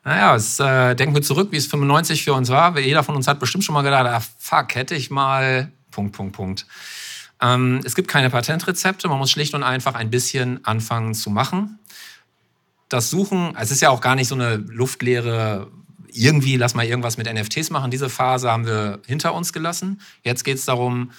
Naja, 0.02 0.34
es, 0.34 0.58
äh, 0.58 0.96
denken 0.96 1.14
wir 1.14 1.22
zurück, 1.22 1.52
wie 1.52 1.56
es 1.56 1.66
95 1.66 2.24
für 2.24 2.34
uns 2.34 2.48
war. 2.48 2.76
Jeder 2.78 3.04
von 3.04 3.14
uns 3.14 3.28
hat 3.28 3.38
bestimmt 3.38 3.62
schon 3.62 3.74
mal 3.74 3.82
gedacht, 3.82 4.06
ah, 4.06 4.20
fuck, 4.38 4.74
hätte 4.74 4.96
ich 4.96 5.10
mal, 5.10 5.70
Punkt, 5.92 6.12
Punkt, 6.12 6.34
Punkt. 6.34 6.66
Ähm, 7.40 7.80
es 7.84 7.94
gibt 7.94 8.08
keine 8.08 8.28
Patentrezepte, 8.28 9.08
man 9.08 9.18
muss 9.18 9.30
schlicht 9.30 9.54
und 9.54 9.62
einfach 9.62 9.94
ein 9.94 10.10
bisschen 10.10 10.64
anfangen 10.64 11.14
zu 11.14 11.30
machen. 11.30 11.78
Das 12.88 13.10
Suchen, 13.10 13.54
es 13.56 13.70
ist 13.70 13.80
ja 13.80 13.90
auch 13.90 14.00
gar 14.00 14.16
nicht 14.16 14.28
so 14.28 14.34
eine 14.34 14.56
luftleere, 14.56 15.70
irgendwie 16.12 16.56
lass 16.56 16.74
mal 16.74 16.86
irgendwas 16.86 17.16
mit 17.16 17.32
NFTs 17.32 17.70
machen. 17.70 17.90
Diese 17.90 18.08
Phase 18.08 18.50
haben 18.50 18.66
wir 18.66 19.00
hinter 19.06 19.34
uns 19.34 19.52
gelassen. 19.52 20.00
Jetzt 20.22 20.44
geht 20.44 20.56
es 20.56 20.64
darum, 20.64 21.10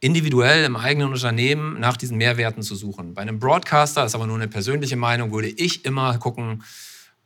individuell 0.00 0.64
im 0.64 0.76
eigenen 0.76 1.12
Unternehmen 1.12 1.80
nach 1.80 1.96
diesen 1.96 2.18
Mehrwerten 2.18 2.62
zu 2.62 2.74
suchen. 2.74 3.14
Bei 3.14 3.22
einem 3.22 3.38
Broadcaster, 3.38 4.02
das 4.02 4.12
ist 4.12 4.14
aber 4.14 4.26
nur 4.26 4.36
eine 4.36 4.48
persönliche 4.48 4.96
Meinung, 4.96 5.32
würde 5.32 5.48
ich 5.48 5.84
immer 5.84 6.16
gucken, 6.18 6.62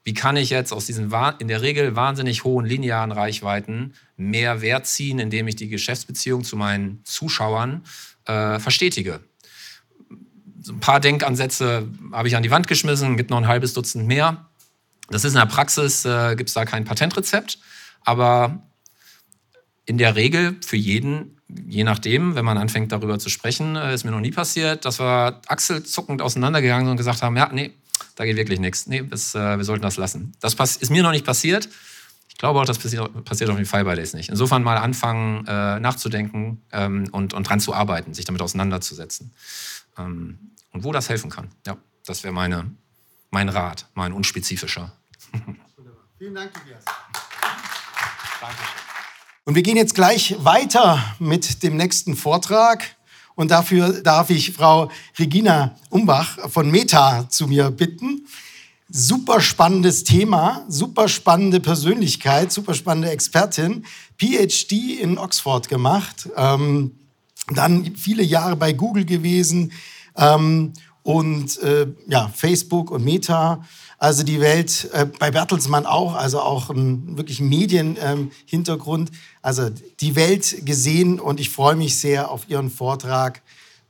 wie 0.04 0.14
kann 0.14 0.36
ich 0.36 0.50
jetzt 0.50 0.72
aus 0.72 0.86
diesen 0.86 1.12
in 1.38 1.48
der 1.48 1.62
Regel 1.62 1.94
wahnsinnig 1.94 2.44
hohen 2.44 2.66
linearen 2.66 3.12
Reichweiten 3.12 3.94
mehr 4.16 4.60
Wert 4.60 4.86
ziehen, 4.86 5.18
indem 5.18 5.46
ich 5.48 5.56
die 5.56 5.68
Geschäftsbeziehung 5.68 6.42
zu 6.44 6.56
meinen 6.56 7.00
Zuschauern 7.04 7.84
äh, 8.24 8.58
verstetige. 8.58 9.20
So 10.60 10.72
ein 10.72 10.80
paar 10.80 11.00
Denkansätze 11.00 11.88
habe 12.12 12.28
ich 12.28 12.36
an 12.36 12.42
die 12.42 12.50
Wand 12.50 12.68
geschmissen, 12.68 13.16
gibt 13.16 13.30
noch 13.30 13.38
ein 13.38 13.48
halbes 13.48 13.74
Dutzend 13.74 14.06
mehr. 14.06 14.48
Das 15.12 15.24
ist 15.24 15.32
in 15.32 15.38
der 15.38 15.46
Praxis, 15.46 16.04
äh, 16.04 16.34
gibt 16.36 16.48
es 16.48 16.54
da 16.54 16.64
kein 16.64 16.84
Patentrezept, 16.84 17.58
aber 18.04 18.62
in 19.84 19.98
der 19.98 20.16
Regel 20.16 20.56
für 20.64 20.76
jeden, 20.76 21.40
je 21.48 21.84
nachdem, 21.84 22.34
wenn 22.34 22.44
man 22.44 22.58
anfängt 22.58 22.92
darüber 22.92 23.18
zu 23.18 23.28
sprechen, 23.28 23.76
äh, 23.76 23.94
ist 23.94 24.04
mir 24.04 24.10
noch 24.10 24.20
nie 24.20 24.30
passiert, 24.30 24.84
dass 24.84 25.00
wir 25.00 25.40
achselzuckend 25.48 26.22
auseinandergegangen 26.22 26.86
sind 26.86 26.92
und 26.92 26.96
gesagt 26.96 27.22
haben, 27.22 27.36
ja, 27.36 27.50
nee, 27.52 27.72
da 28.16 28.24
geht 28.24 28.36
wirklich 28.36 28.60
nichts. 28.60 28.86
Nee, 28.86 29.02
das, 29.02 29.34
äh, 29.34 29.56
wir 29.56 29.64
sollten 29.64 29.82
das 29.82 29.96
lassen. 29.96 30.32
Das 30.40 30.54
ist 30.76 30.90
mir 30.90 31.02
noch 31.02 31.10
nicht 31.10 31.24
passiert. 31.24 31.68
Ich 32.28 32.38
glaube 32.38 32.60
auch, 32.60 32.64
das 32.64 32.78
passiert, 32.78 33.50
auf 33.50 33.56
den 33.56 33.66
Fiber 33.66 33.94
Days 33.94 34.14
nicht. 34.14 34.28
Insofern 34.28 34.62
mal 34.62 34.76
anfangen, 34.76 35.46
äh, 35.46 35.78
nachzudenken 35.78 36.62
ähm, 36.72 37.08
und, 37.12 37.34
und 37.34 37.48
dran 37.48 37.60
zu 37.60 37.74
arbeiten, 37.74 38.14
sich 38.14 38.24
damit 38.24 38.42
auseinanderzusetzen. 38.42 39.32
Ähm, 39.98 40.38
und 40.72 40.84
wo 40.84 40.92
das 40.92 41.08
helfen 41.08 41.30
kann. 41.30 41.48
Ja, 41.66 41.76
das 42.06 42.24
wäre 42.24 42.32
meine, 42.32 42.70
mein 43.30 43.48
Rat, 43.48 43.86
mein 43.94 44.12
unspezifischer. 44.12 44.92
Vielen 46.18 46.34
Dank, 46.34 46.54
Tobias. 46.54 46.84
Dankeschön. 48.40 48.82
Und 49.44 49.56
wir 49.56 49.62
gehen 49.62 49.76
jetzt 49.76 49.96
gleich 49.96 50.36
weiter 50.38 51.02
mit 51.18 51.64
dem 51.64 51.76
nächsten 51.76 52.14
Vortrag. 52.14 52.96
Und 53.34 53.50
dafür 53.50 54.02
darf 54.02 54.30
ich 54.30 54.52
Frau 54.52 54.88
Regina 55.18 55.74
Umbach 55.90 56.48
von 56.48 56.70
Meta 56.70 57.28
zu 57.28 57.48
mir 57.48 57.72
bitten. 57.72 58.26
Super 58.88 59.40
spannendes 59.40 60.04
Thema, 60.04 60.64
super 60.68 61.08
spannende 61.08 61.58
Persönlichkeit, 61.58 62.52
super 62.52 62.74
spannende 62.74 63.10
Expertin, 63.10 63.84
PhD 64.16 65.00
in 65.00 65.18
Oxford 65.18 65.68
gemacht, 65.68 66.28
ähm, 66.36 66.92
dann 67.48 67.96
viele 67.96 68.22
Jahre 68.22 68.54
bei 68.54 68.72
Google 68.72 69.06
gewesen 69.06 69.72
ähm, 70.16 70.72
und 71.02 71.60
äh, 71.62 71.86
ja, 72.06 72.30
Facebook 72.34 72.90
und 72.90 73.04
Meta 73.04 73.62
also 74.02 74.24
die 74.24 74.40
Welt, 74.40 74.90
äh, 74.94 75.06
bei 75.06 75.30
Bertelsmann 75.30 75.86
auch, 75.86 76.16
also 76.16 76.40
auch 76.40 76.70
ein 76.70 77.16
wirklich 77.16 77.40
Medienhintergrund, 77.40 79.10
ähm, 79.10 79.16
also 79.42 79.70
die 80.00 80.16
Welt 80.16 80.66
gesehen 80.66 81.20
und 81.20 81.38
ich 81.38 81.50
freue 81.50 81.76
mich 81.76 81.96
sehr 81.96 82.28
auf 82.28 82.48
Ihren 82.48 82.68
Vortrag 82.68 83.42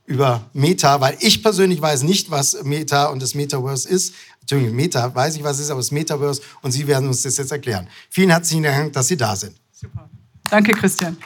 über 0.05 0.47
Meta, 0.53 1.01
weil 1.01 1.17
ich 1.19 1.41
persönlich 1.41 1.81
weiß 1.81 2.03
nicht, 2.03 2.29
was 2.29 2.61
Meta 2.61 3.07
und 3.07 3.23
das 3.23 3.33
Metaverse 3.33 3.89
ist. 3.89 4.13
Entschuldigung, 4.41 4.75
Meta 4.75 5.15
weiß 5.15 5.35
ich, 5.35 5.43
was 5.43 5.57
es 5.57 5.63
ist, 5.63 5.71
aber 5.71 5.79
das 5.79 5.89
Metaverse 5.89 6.43
und 6.61 6.73
Sie 6.73 6.85
werden 6.85 7.07
uns 7.07 7.23
das 7.23 7.37
jetzt 7.37 7.51
erklären. 7.51 7.87
Vielen 8.11 8.29
herzlichen 8.29 8.61
Dank, 8.61 8.93
dass 8.93 9.07
Sie 9.07 9.17
da 9.17 9.35
sind. 9.35 9.55
Super. 9.71 10.07
Danke, 10.47 10.73
Christian. 10.73 11.17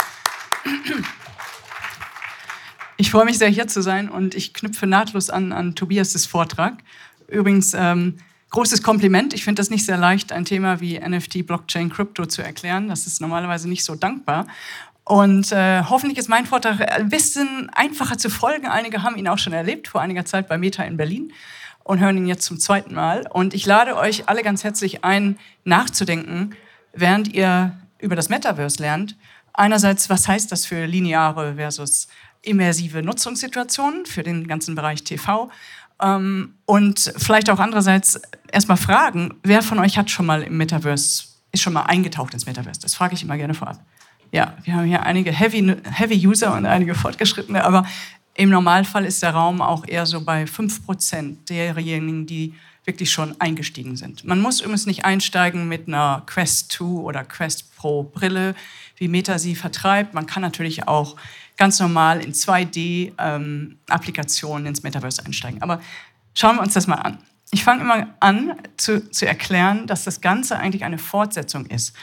Ich 2.98 3.12
freue 3.12 3.26
mich 3.26 3.38
sehr, 3.38 3.50
hier 3.50 3.68
zu 3.68 3.82
sein 3.82 4.10
und 4.10 4.36
ich 4.36 4.54
knüpfe 4.54 4.88
nahtlos 4.88 5.30
an, 5.30 5.52
an 5.52 5.76
Tobias' 5.76 6.26
Vortrag. 6.26 6.84
Übrigens, 7.28 7.74
ähm, 7.74 8.18
Großes 8.50 8.82
Kompliment. 8.82 9.34
Ich 9.34 9.44
finde 9.44 9.60
das 9.60 9.70
nicht 9.70 9.86
sehr 9.86 9.98
leicht, 9.98 10.32
ein 10.32 10.46
Thema 10.46 10.80
wie 10.80 10.98
NFT, 10.98 11.46
Blockchain, 11.46 11.90
Crypto 11.90 12.26
zu 12.26 12.42
erklären. 12.42 12.88
Das 12.88 13.06
ist 13.06 13.20
normalerweise 13.20 13.68
nicht 13.68 13.84
so 13.84 13.96
dankbar. 13.96 14.48
Und 15.04 15.52
äh, 15.52 15.84
hoffentlich 15.84 16.18
ist 16.18 16.30
mein 16.30 16.46
Vortrag 16.46 16.92
ein 16.92 17.10
bisschen 17.10 17.70
einfacher 17.74 18.18
zu 18.18 18.30
folgen. 18.30 18.68
Einige 18.68 19.04
haben 19.04 19.18
ihn 19.18 19.28
auch 19.28 19.38
schon 19.38 19.54
erlebt, 19.54 19.90
vor 19.90 20.02
einiger 20.02 20.24
Zeit 20.24 20.48
bei 20.48 20.58
Meta 20.58 20.84
in 20.84 20.96
Berlin 20.96 21.34
und 21.84 22.00
hören 22.00 22.18
ihn 22.18 22.28
jetzt 22.28 22.46
zum 22.46 22.58
zweiten 22.58 22.94
Mal. 22.94 23.28
Und 23.30 23.54
ich 23.54 23.66
lade 23.66 23.98
euch 23.98 24.30
alle 24.30 24.44
ganz 24.44 24.64
herzlich 24.64 25.04
ein, 25.04 25.38
nachzudenken, 25.66 26.56
während 26.94 27.34
ihr 27.34 27.78
über 28.00 28.16
das 28.16 28.30
Metaverse 28.30 28.82
lernt. 28.82 29.18
Einerseits, 29.54 30.10
was 30.10 30.28
heißt 30.28 30.52
das 30.52 30.66
für 30.66 30.86
lineare 30.86 31.56
versus 31.56 32.08
immersive 32.48 33.04
Nutzungssituationen 33.04 34.06
für 34.06 34.24
den 34.24 34.48
ganzen 34.48 34.76
Bereich 34.76 35.04
TV? 35.04 35.50
Ähm, 36.02 36.54
und 36.66 37.14
vielleicht 37.18 37.50
auch 37.50 37.60
andererseits 37.60 38.22
erstmal 38.52 38.78
fragen, 38.78 39.36
wer 39.44 39.62
von 39.62 39.80
euch 39.80 39.98
hat 39.98 40.12
schon 40.12 40.26
mal 40.26 40.44
im 40.44 40.58
Metaverse, 40.58 41.26
ist 41.52 41.62
schon 41.62 41.74
mal 41.74 41.84
eingetaucht 41.84 42.34
ins 42.34 42.46
Metaverse? 42.46 42.82
Das 42.82 42.96
frage 42.96 43.16
ich 43.16 43.24
immer 43.24 43.38
gerne 43.38 43.54
vorab. 43.54 43.80
Ja, 44.32 44.54
wir 44.64 44.76
haben 44.76 44.86
hier 44.86 45.04
einige 45.04 45.32
Heavy, 45.32 45.76
Heavy 45.90 46.28
User 46.28 46.54
und 46.56 46.66
einige 46.66 46.96
Fortgeschrittene, 46.96 47.64
aber 47.64 47.86
im 48.34 48.50
Normalfall 48.50 49.06
ist 49.06 49.24
der 49.24 49.32
Raum 49.32 49.62
auch 49.62 49.88
eher 49.88 50.06
so 50.06 50.22
bei 50.22 50.44
5% 50.44 51.46
derjenigen, 51.50 52.28
die 52.28 52.54
wirklich 52.88 53.12
schon 53.12 53.40
eingestiegen 53.40 53.96
sind. 53.98 54.24
Man 54.24 54.42
muss 54.42 54.62
übrigens 54.62 54.88
nicht 54.88 55.06
einsteigen 55.06 55.68
mit 55.68 55.88
einer 55.88 56.24
Quest 56.26 56.72
2 56.72 56.86
oder 56.86 57.26
Quest 57.26 57.76
Pro 57.76 58.04
Brille, 58.04 58.56
wie 58.96 59.10
Meta 59.10 59.38
sie 59.38 59.56
vertreibt. 59.56 60.14
Man 60.14 60.26
kann 60.26 60.42
natürlich 60.42 60.88
auch 60.88 61.18
ganz 61.58 61.80
normal 61.80 62.24
in 62.24 62.34
2D-Applikationen 62.34 64.66
ähm, 64.66 64.68
ins 64.68 64.84
Metaverse 64.84 65.26
einsteigen. 65.26 65.62
Aber 65.62 65.82
schauen 66.34 66.56
wir 66.56 66.62
uns 66.62 66.74
das 66.74 66.88
mal 66.88 66.96
an. 66.96 67.18
Ich 67.52 67.64
fange 67.64 67.82
immer 67.82 68.08
an 68.20 68.56
zu, 68.78 69.12
zu 69.12 69.28
erklären, 69.28 69.86
dass 69.88 70.06
das 70.06 70.22
Ganze 70.22 70.58
eigentlich 70.58 70.86
eine 70.86 70.98
Fortsetzung 70.98 71.66
ist. 71.66 71.94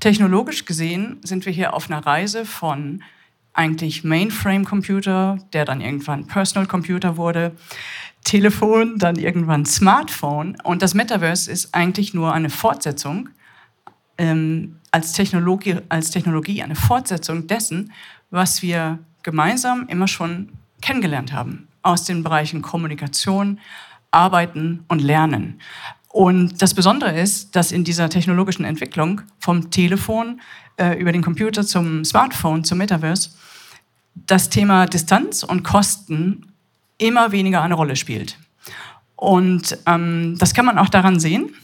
Technologisch 0.00 0.66
gesehen 0.66 1.18
sind 1.22 1.46
wir 1.46 1.52
hier 1.52 1.72
auf 1.72 1.90
einer 1.90 2.04
Reise 2.04 2.44
von 2.44 3.02
eigentlich 3.56 4.04
Mainframe-Computer, 4.04 5.38
der 5.52 5.64
dann 5.64 5.80
irgendwann 5.80 6.26
Personal 6.26 6.66
Computer 6.66 7.16
wurde, 7.16 7.52
Telefon, 8.24 8.98
dann 8.98 9.16
irgendwann 9.16 9.64
Smartphone. 9.64 10.56
Und 10.62 10.82
das 10.82 10.94
Metaverse 10.94 11.50
ist 11.50 11.74
eigentlich 11.74 12.12
nur 12.12 12.32
eine 12.32 12.50
Fortsetzung 12.50 13.28
ähm, 14.18 14.76
als, 14.90 15.12
Technologie, 15.12 15.76
als 15.88 16.10
Technologie, 16.10 16.62
eine 16.62 16.76
Fortsetzung 16.76 17.46
dessen, 17.46 17.92
was 18.30 18.62
wir 18.62 18.98
gemeinsam 19.22 19.86
immer 19.88 20.08
schon 20.08 20.50
kennengelernt 20.80 21.32
haben 21.32 21.68
aus 21.82 22.04
den 22.04 22.22
Bereichen 22.22 22.62
Kommunikation, 22.62 23.60
Arbeiten 24.10 24.84
und 24.88 25.00
Lernen. 25.00 25.60
Und 26.08 26.62
das 26.62 26.74
Besondere 26.74 27.18
ist, 27.18 27.54
dass 27.54 27.72
in 27.72 27.84
dieser 27.84 28.08
technologischen 28.08 28.64
Entwicklung 28.64 29.20
vom 29.38 29.70
Telefon 29.70 30.40
äh, 30.78 30.98
über 30.98 31.12
den 31.12 31.22
Computer 31.22 31.64
zum 31.64 32.04
Smartphone, 32.04 32.64
zum 32.64 32.78
Metaverse, 32.78 33.30
das 34.26 34.48
Thema 34.48 34.86
Distanz 34.86 35.42
und 35.42 35.62
Kosten 35.62 36.52
immer 36.98 37.32
weniger 37.32 37.62
eine 37.62 37.74
Rolle 37.74 37.96
spielt. 37.96 38.38
Und 39.14 39.78
ähm, 39.86 40.36
das 40.38 40.54
kann 40.54 40.66
man 40.66 40.78
auch 40.78 40.88
daran 40.88 41.20
sehen, 41.20 41.54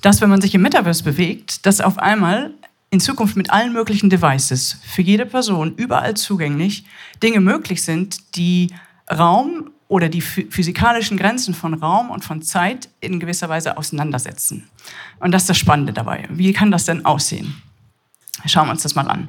dass 0.00 0.20
wenn 0.20 0.30
man 0.30 0.40
sich 0.40 0.54
im 0.54 0.62
Metaverse 0.62 1.04
bewegt, 1.04 1.64
dass 1.66 1.80
auf 1.80 1.98
einmal 1.98 2.52
in 2.90 3.00
Zukunft 3.00 3.36
mit 3.36 3.50
allen 3.50 3.72
möglichen 3.72 4.10
Devices 4.10 4.78
für 4.84 5.02
jede 5.02 5.24
Person 5.24 5.74
überall 5.76 6.14
zugänglich 6.14 6.84
Dinge 7.22 7.40
möglich 7.40 7.82
sind, 7.82 8.36
die 8.36 8.70
Raum 9.10 9.70
oder 9.88 10.08
die 10.08 10.20
physikalischen 10.20 11.16
Grenzen 11.16 11.54
von 11.54 11.74
Raum 11.74 12.10
und 12.10 12.24
von 12.24 12.42
Zeit 12.42 12.88
in 13.00 13.20
gewisser 13.20 13.48
Weise 13.48 13.76
auseinandersetzen. 13.76 14.68
Und 15.20 15.32
das 15.32 15.42
ist 15.42 15.50
das 15.50 15.58
Spannende 15.58 15.92
dabei. 15.92 16.28
Wie 16.30 16.52
kann 16.52 16.70
das 16.70 16.84
denn 16.84 17.04
aussehen? 17.04 17.62
Schauen 18.46 18.66
wir 18.66 18.72
uns 18.72 18.82
das 18.82 18.94
mal 18.94 19.08
an. 19.08 19.28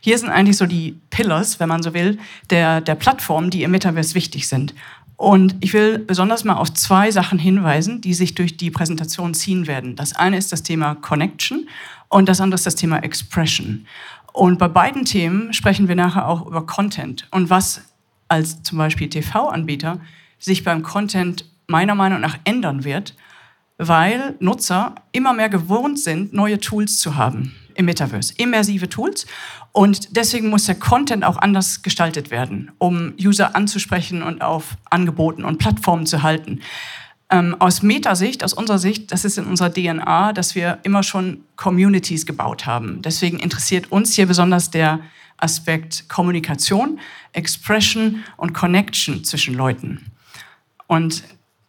Hier 0.00 0.18
sind 0.18 0.30
eigentlich 0.30 0.56
so 0.56 0.66
die 0.66 1.00
Pillars, 1.10 1.58
wenn 1.60 1.68
man 1.68 1.82
so 1.82 1.94
will, 1.94 2.18
der, 2.50 2.80
der 2.80 2.94
Plattformen, 2.94 3.50
die 3.50 3.62
im 3.62 3.70
Metaverse 3.70 4.14
wichtig 4.14 4.48
sind. 4.48 4.74
Und 5.16 5.54
ich 5.60 5.72
will 5.72 5.98
besonders 5.98 6.44
mal 6.44 6.54
auf 6.54 6.72
zwei 6.74 7.10
Sachen 7.10 7.38
hinweisen, 7.38 8.00
die 8.00 8.14
sich 8.14 8.34
durch 8.34 8.56
die 8.56 8.70
Präsentation 8.70 9.34
ziehen 9.34 9.66
werden. 9.66 9.94
Das 9.94 10.14
eine 10.14 10.36
ist 10.36 10.52
das 10.52 10.62
Thema 10.62 10.96
Connection 10.96 11.68
und 12.08 12.28
das 12.28 12.40
andere 12.40 12.56
ist 12.56 12.66
das 12.66 12.74
Thema 12.74 12.98
Expression. 12.98 13.86
Und 14.32 14.58
bei 14.58 14.68
beiden 14.68 15.04
Themen 15.04 15.52
sprechen 15.52 15.88
wir 15.88 15.94
nachher 15.94 16.26
auch 16.26 16.46
über 16.46 16.66
Content 16.66 17.28
und 17.30 17.50
was 17.50 17.82
als 18.28 18.62
zum 18.62 18.78
Beispiel 18.78 19.08
TV-Anbieter 19.08 20.00
sich 20.38 20.64
beim 20.64 20.82
Content 20.82 21.44
meiner 21.68 21.94
Meinung 21.94 22.20
nach 22.20 22.38
ändern 22.44 22.82
wird, 22.82 23.14
weil 23.78 24.34
Nutzer 24.40 24.94
immer 25.12 25.34
mehr 25.34 25.48
gewohnt 25.48 25.98
sind, 25.98 26.32
neue 26.32 26.58
Tools 26.58 26.98
zu 26.98 27.14
haben 27.14 27.54
im 27.74 27.86
Metaverse, 27.86 28.34
immersive 28.36 28.88
Tools. 28.88 29.26
Und 29.72 30.16
deswegen 30.16 30.50
muss 30.50 30.66
der 30.66 30.74
Content 30.74 31.24
auch 31.24 31.36
anders 31.36 31.82
gestaltet 31.82 32.30
werden, 32.30 32.72
um 32.78 33.14
User 33.20 33.56
anzusprechen 33.56 34.22
und 34.22 34.42
auf 34.42 34.76
Angeboten 34.90 35.44
und 35.44 35.58
Plattformen 35.58 36.06
zu 36.06 36.22
halten. 36.22 36.60
Ähm, 37.30 37.56
aus 37.58 37.82
Metasicht, 37.82 38.44
aus 38.44 38.52
unserer 38.52 38.78
Sicht, 38.78 39.10
das 39.10 39.24
ist 39.24 39.38
in 39.38 39.46
unserer 39.46 39.72
DNA, 39.72 40.34
dass 40.34 40.54
wir 40.54 40.78
immer 40.82 41.02
schon 41.02 41.44
Communities 41.56 42.26
gebaut 42.26 42.66
haben. 42.66 43.00
Deswegen 43.00 43.38
interessiert 43.38 43.90
uns 43.90 44.14
hier 44.14 44.26
besonders 44.26 44.70
der 44.70 45.00
Aspekt 45.38 46.08
Kommunikation, 46.08 47.00
Expression 47.32 48.22
und 48.36 48.52
Connection 48.52 49.24
zwischen 49.24 49.54
Leuten. 49.54 50.12
Und 50.86 51.24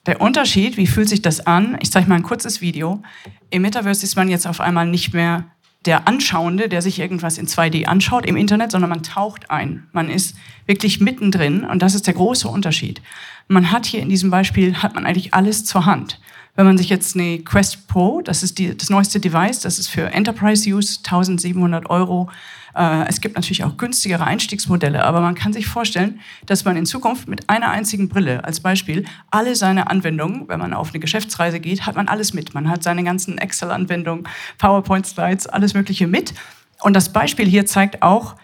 der 0.05 0.19
Unterschied, 0.19 0.75
wie 0.75 0.85
fühlt 0.85 1.07
sich 1.07 1.21
das 1.21 1.47
an? 1.47 1.77
Ich 1.81 1.91
zeige 1.91 2.09
mal 2.09 2.15
ein 2.15 2.23
kurzes 2.23 2.59
Video. 2.59 3.01
Im 3.49 3.61
Metaverse 3.61 4.03
ist 4.03 4.17
man 4.17 4.27
jetzt 4.27 4.45
auf 4.45 4.59
einmal 4.59 4.85
nicht 4.85 5.13
mehr 5.13 5.45
der 5.85 6.07
Anschauende, 6.07 6.69
der 6.69 6.81
sich 6.81 6.99
irgendwas 6.99 7.37
in 7.37 7.47
2D 7.47 7.85
anschaut 7.85 8.25
im 8.25 8.37
Internet, 8.37 8.71
sondern 8.71 8.89
man 8.89 9.03
taucht 9.03 9.51
ein. 9.51 9.87
Man 9.91 10.09
ist 10.09 10.35
wirklich 10.65 10.99
mittendrin 10.99 11.63
und 11.65 11.81
das 11.81 11.95
ist 11.95 12.07
der 12.07 12.13
große 12.13 12.47
Unterschied. 12.47 13.01
Man 13.47 13.71
hat 13.71 13.85
hier 13.85 14.01
in 14.01 14.09
diesem 14.09 14.29
Beispiel, 14.29 14.75
hat 14.75 14.95
man 14.95 15.05
eigentlich 15.05 15.33
alles 15.33 15.65
zur 15.65 15.85
Hand. 15.85 16.19
Wenn 16.55 16.67
man 16.67 16.77
sich 16.77 16.89
jetzt 16.89 17.15
eine 17.15 17.39
Quest 17.39 17.87
Pro, 17.87 18.21
das 18.21 18.43
ist 18.43 18.59
die, 18.59 18.77
das 18.77 18.89
neueste 18.91 19.19
Device, 19.19 19.61
das 19.61 19.79
ist 19.79 19.87
für 19.87 20.11
Enterprise 20.11 20.69
Use, 20.69 20.99
1700 21.03 21.89
Euro. 21.89 22.29
Äh, 22.75 23.07
es 23.07 23.21
gibt 23.21 23.35
natürlich 23.35 23.63
auch 23.63 23.77
günstigere 23.77 24.23
Einstiegsmodelle, 24.23 25.03
aber 25.03 25.21
man 25.21 25.33
kann 25.33 25.51
sich 25.51 25.65
vorstellen, 25.65 26.19
dass 26.45 26.63
man 26.63 26.77
in 26.77 26.85
Zukunft 26.85 27.27
mit 27.27 27.49
einer 27.49 27.71
einzigen 27.71 28.07
Brille 28.07 28.43
als 28.43 28.59
Beispiel 28.59 29.05
alle 29.31 29.55
seine 29.55 29.89
Anwendungen, 29.89 30.47
wenn 30.47 30.59
man 30.59 30.75
auf 30.75 30.89
eine 30.89 30.99
Geschäftsreise 30.99 31.59
geht, 31.59 31.87
hat 31.87 31.95
man 31.95 32.07
alles 32.07 32.35
mit. 32.35 32.53
Man 32.53 32.69
hat 32.69 32.83
seine 32.83 33.03
ganzen 33.03 33.39
Excel-Anwendungen, 33.39 34.27
PowerPoint-Slides, 34.59 35.47
alles 35.47 35.73
Mögliche 35.73 36.05
mit. 36.05 36.35
Und 36.81 36.93
das 36.93 37.11
Beispiel 37.11 37.47
hier 37.47 37.65
zeigt 37.65 38.03
auch 38.03 38.35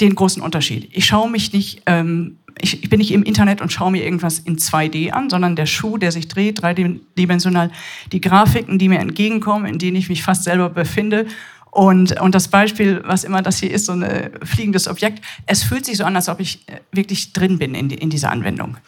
den 0.00 0.14
großen 0.14 0.42
Unterschied. 0.42 0.90
Ich 0.92 1.06
schaue 1.06 1.28
mich 1.28 1.52
nicht 1.52 1.82
ähm, 1.86 2.38
ich, 2.60 2.82
ich 2.82 2.90
bin 2.90 2.98
nicht 2.98 3.12
im 3.12 3.22
Internet 3.22 3.60
und 3.60 3.72
schaue 3.72 3.90
mir 3.90 4.04
irgendwas 4.04 4.38
in 4.38 4.56
2D 4.56 5.10
an, 5.10 5.30
sondern 5.30 5.56
der 5.56 5.66
Schuh, 5.66 5.98
der 5.98 6.12
sich 6.12 6.28
dreht, 6.28 6.62
dreidimensional, 6.62 7.70
die 8.12 8.20
Grafiken, 8.20 8.78
die 8.78 8.88
mir 8.88 8.98
entgegenkommen, 8.98 9.66
in 9.66 9.78
denen 9.78 9.96
ich 9.96 10.08
mich 10.08 10.22
fast 10.22 10.44
selber 10.44 10.68
befinde. 10.70 11.26
Und, 11.70 12.20
und 12.20 12.34
das 12.34 12.48
Beispiel, 12.48 13.02
was 13.04 13.24
immer 13.24 13.42
das 13.42 13.58
hier 13.58 13.70
ist, 13.70 13.86
so 13.86 13.92
ein 13.92 14.30
fliegendes 14.42 14.88
Objekt, 14.88 15.24
es 15.46 15.62
fühlt 15.62 15.84
sich 15.84 15.98
so 15.98 16.04
an, 16.04 16.16
als 16.16 16.28
ob 16.28 16.40
ich 16.40 16.66
äh, 16.68 16.80
wirklich 16.92 17.32
drin 17.32 17.58
bin 17.58 17.74
in, 17.74 17.88
die, 17.88 17.96
in 17.96 18.10
dieser 18.10 18.30
Anwendung. 18.30 18.78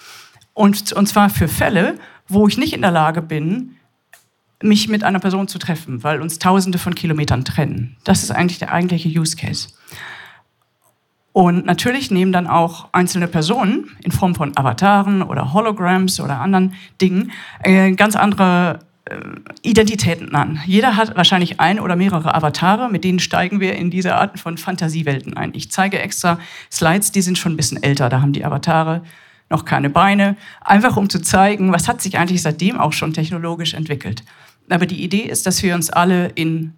Und, 0.54 0.92
und 0.92 1.06
zwar 1.06 1.30
für 1.30 1.48
Fälle, 1.48 1.98
wo 2.26 2.48
ich 2.48 2.58
nicht 2.58 2.72
in 2.72 2.82
der 2.82 2.90
Lage 2.90 3.22
bin, 3.22 3.76
mich 4.62 4.88
mit 4.88 5.04
einer 5.04 5.20
Person 5.20 5.48
zu 5.48 5.58
treffen, 5.58 6.02
weil 6.02 6.20
uns 6.20 6.38
Tausende 6.38 6.78
von 6.78 6.94
Kilometern 6.94 7.44
trennen. 7.44 7.96
Das 8.04 8.22
ist 8.22 8.30
eigentlich 8.30 8.58
der 8.58 8.72
eigentliche 8.72 9.08
Use 9.08 9.36
Case. 9.36 9.68
Und 11.32 11.64
natürlich 11.64 12.10
nehmen 12.10 12.32
dann 12.32 12.46
auch 12.48 12.88
einzelne 12.92 13.28
Personen 13.28 13.96
in 14.02 14.10
Form 14.10 14.34
von 14.34 14.56
Avataren 14.56 15.22
oder 15.22 15.52
Holograms 15.52 16.20
oder 16.20 16.40
anderen 16.40 16.74
Dingen 17.00 17.30
äh, 17.62 17.92
ganz 17.92 18.16
andere 18.16 18.80
äh, 19.04 19.16
Identitäten 19.62 20.34
an. 20.34 20.60
Jeder 20.66 20.96
hat 20.96 21.16
wahrscheinlich 21.16 21.60
ein 21.60 21.78
oder 21.78 21.94
mehrere 21.94 22.34
Avatare, 22.34 22.90
mit 22.90 23.04
denen 23.04 23.20
steigen 23.20 23.60
wir 23.60 23.76
in 23.76 23.90
diese 23.90 24.16
Arten 24.16 24.38
von 24.38 24.58
Fantasiewelten 24.58 25.36
ein. 25.36 25.52
Ich 25.54 25.70
zeige 25.70 26.00
extra 26.00 26.40
Slides, 26.70 27.12
die 27.12 27.22
sind 27.22 27.38
schon 27.38 27.52
ein 27.52 27.56
bisschen 27.56 27.82
älter, 27.82 28.08
da 28.08 28.20
haben 28.20 28.32
die 28.32 28.44
Avatare 28.44 29.02
noch 29.50 29.64
keine 29.64 29.90
Beine, 29.90 30.36
einfach 30.60 30.96
um 30.96 31.10
zu 31.10 31.20
zeigen, 31.20 31.72
was 31.72 31.88
hat 31.88 32.00
sich 32.00 32.18
eigentlich 32.18 32.42
seitdem 32.42 32.78
auch 32.78 32.92
schon 32.92 33.12
technologisch 33.12 33.74
entwickelt. 33.74 34.24
Aber 34.68 34.86
die 34.86 35.02
Idee 35.02 35.22
ist, 35.22 35.46
dass 35.46 35.62
wir 35.62 35.74
uns 35.74 35.90
alle 35.90 36.28
in 36.28 36.74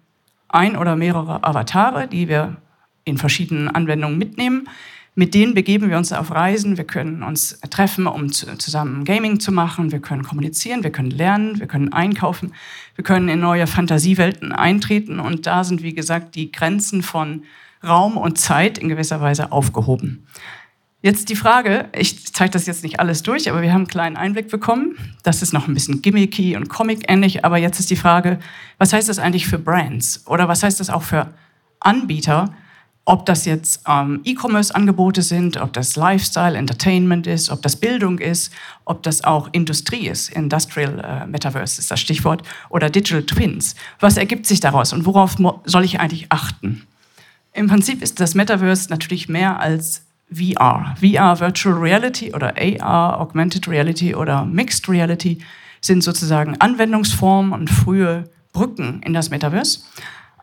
ein 0.47 0.77
oder 0.77 0.95
mehrere 0.95 1.43
Avatare, 1.43 2.07
die 2.07 2.27
wir 2.27 2.57
in 3.05 3.17
verschiedenen 3.17 3.67
Anwendungen 3.67 4.17
mitnehmen. 4.17 4.67
Mit 5.15 5.35
denen 5.35 5.53
begeben 5.53 5.89
wir 5.89 5.97
uns 5.97 6.11
auf 6.11 6.31
Reisen. 6.31 6.77
Wir 6.77 6.85
können 6.85 7.21
uns 7.21 7.59
treffen, 7.69 8.07
um 8.07 8.31
zusammen 8.31 9.03
Gaming 9.05 9.39
zu 9.39 9.51
machen. 9.51 9.91
Wir 9.91 9.99
können 9.99 10.23
kommunizieren, 10.23 10.83
wir 10.83 10.91
können 10.91 11.11
lernen, 11.11 11.59
wir 11.59 11.67
können 11.67 11.93
einkaufen. 11.93 12.53
Wir 12.95 13.03
können 13.03 13.29
in 13.29 13.39
neue 13.39 13.67
Fantasiewelten 13.67 14.51
eintreten. 14.51 15.19
Und 15.19 15.45
da 15.45 15.63
sind, 15.63 15.83
wie 15.83 15.93
gesagt, 15.93 16.33
die 16.33 16.51
Grenzen 16.51 17.03
von 17.03 17.43
Raum 17.83 18.17
und 18.17 18.39
Zeit 18.39 18.79
in 18.79 18.89
gewisser 18.89 19.21
Weise 19.21 19.51
aufgehoben. 19.51 20.25
Jetzt 21.03 21.27
die 21.27 21.35
Frage, 21.35 21.89
ich 21.93 22.33
zeige 22.33 22.51
das 22.51 22.65
jetzt 22.65 22.81
nicht 22.81 22.99
alles 23.01 23.23
durch, 23.23 23.51
aber 23.51 23.61
wir 23.61 23.71
haben 23.71 23.81
einen 23.81 23.87
kleinen 23.87 24.15
Einblick 24.15 24.47
bekommen. 24.47 24.95
Das 25.21 25.41
ist 25.41 25.51
noch 25.51 25.67
ein 25.67 25.73
bisschen 25.73 26.01
gimmicky 26.01 26.55
und 26.55 26.69
comic-ähnlich, 26.69 27.43
aber 27.43 27.57
jetzt 27.57 27.79
ist 27.79 27.89
die 27.89 27.97
Frage, 27.97 28.39
was 28.77 28.93
heißt 28.93 29.09
das 29.09 29.19
eigentlich 29.19 29.45
für 29.45 29.59
Brands? 29.59 30.25
Oder 30.27 30.47
was 30.47 30.63
heißt 30.63 30.79
das 30.79 30.89
auch 30.89 31.03
für 31.03 31.33
Anbieter, 31.81 32.53
ob 33.05 33.25
das 33.25 33.45
jetzt 33.45 33.81
ähm, 33.87 34.21
E-Commerce-Angebote 34.23 35.21
sind, 35.21 35.57
ob 35.57 35.73
das 35.73 35.95
Lifestyle, 35.95 36.57
Entertainment 36.57 37.27
ist, 37.27 37.49
ob 37.49 37.61
das 37.61 37.75
Bildung 37.75 38.19
ist, 38.19 38.51
ob 38.85 39.03
das 39.03 39.23
auch 39.23 39.49
Industrie 39.51 40.07
ist, 40.07 40.29
Industrial 40.29 40.99
äh, 40.99 41.27
Metaverse 41.27 41.81
ist 41.81 41.91
das 41.91 41.99
Stichwort, 41.99 42.43
oder 42.69 42.89
Digital 42.89 43.23
Twins. 43.23 43.75
Was 43.99 44.15
ergibt 44.15 44.45
sich 44.45 44.61
daraus 44.61 44.93
und 44.93 45.05
worauf 45.05 45.35
soll 45.65 45.83
ich 45.83 45.99
eigentlich 45.99 46.27
achten? 46.29 46.87
Im 47.51 47.67
Prinzip 47.67 48.01
ist 48.01 48.19
das 48.19 48.35
Metaverse 48.35 48.89
natürlich 48.89 49.27
mehr 49.27 49.59
als 49.59 50.05
VR. 50.31 50.95
VR, 50.99 51.39
Virtual 51.39 51.75
Reality 51.75 52.33
oder 52.33 52.55
AR, 52.57 53.19
Augmented 53.19 53.67
Reality 53.67 54.15
oder 54.15 54.45
Mixed 54.45 54.87
Reality 54.87 55.39
sind 55.81 56.03
sozusagen 56.03 56.55
Anwendungsformen 56.59 57.51
und 57.51 57.69
frühe 57.69 58.29
Brücken 58.53 59.01
in 59.03 59.13
das 59.13 59.29
Metaverse. 59.29 59.81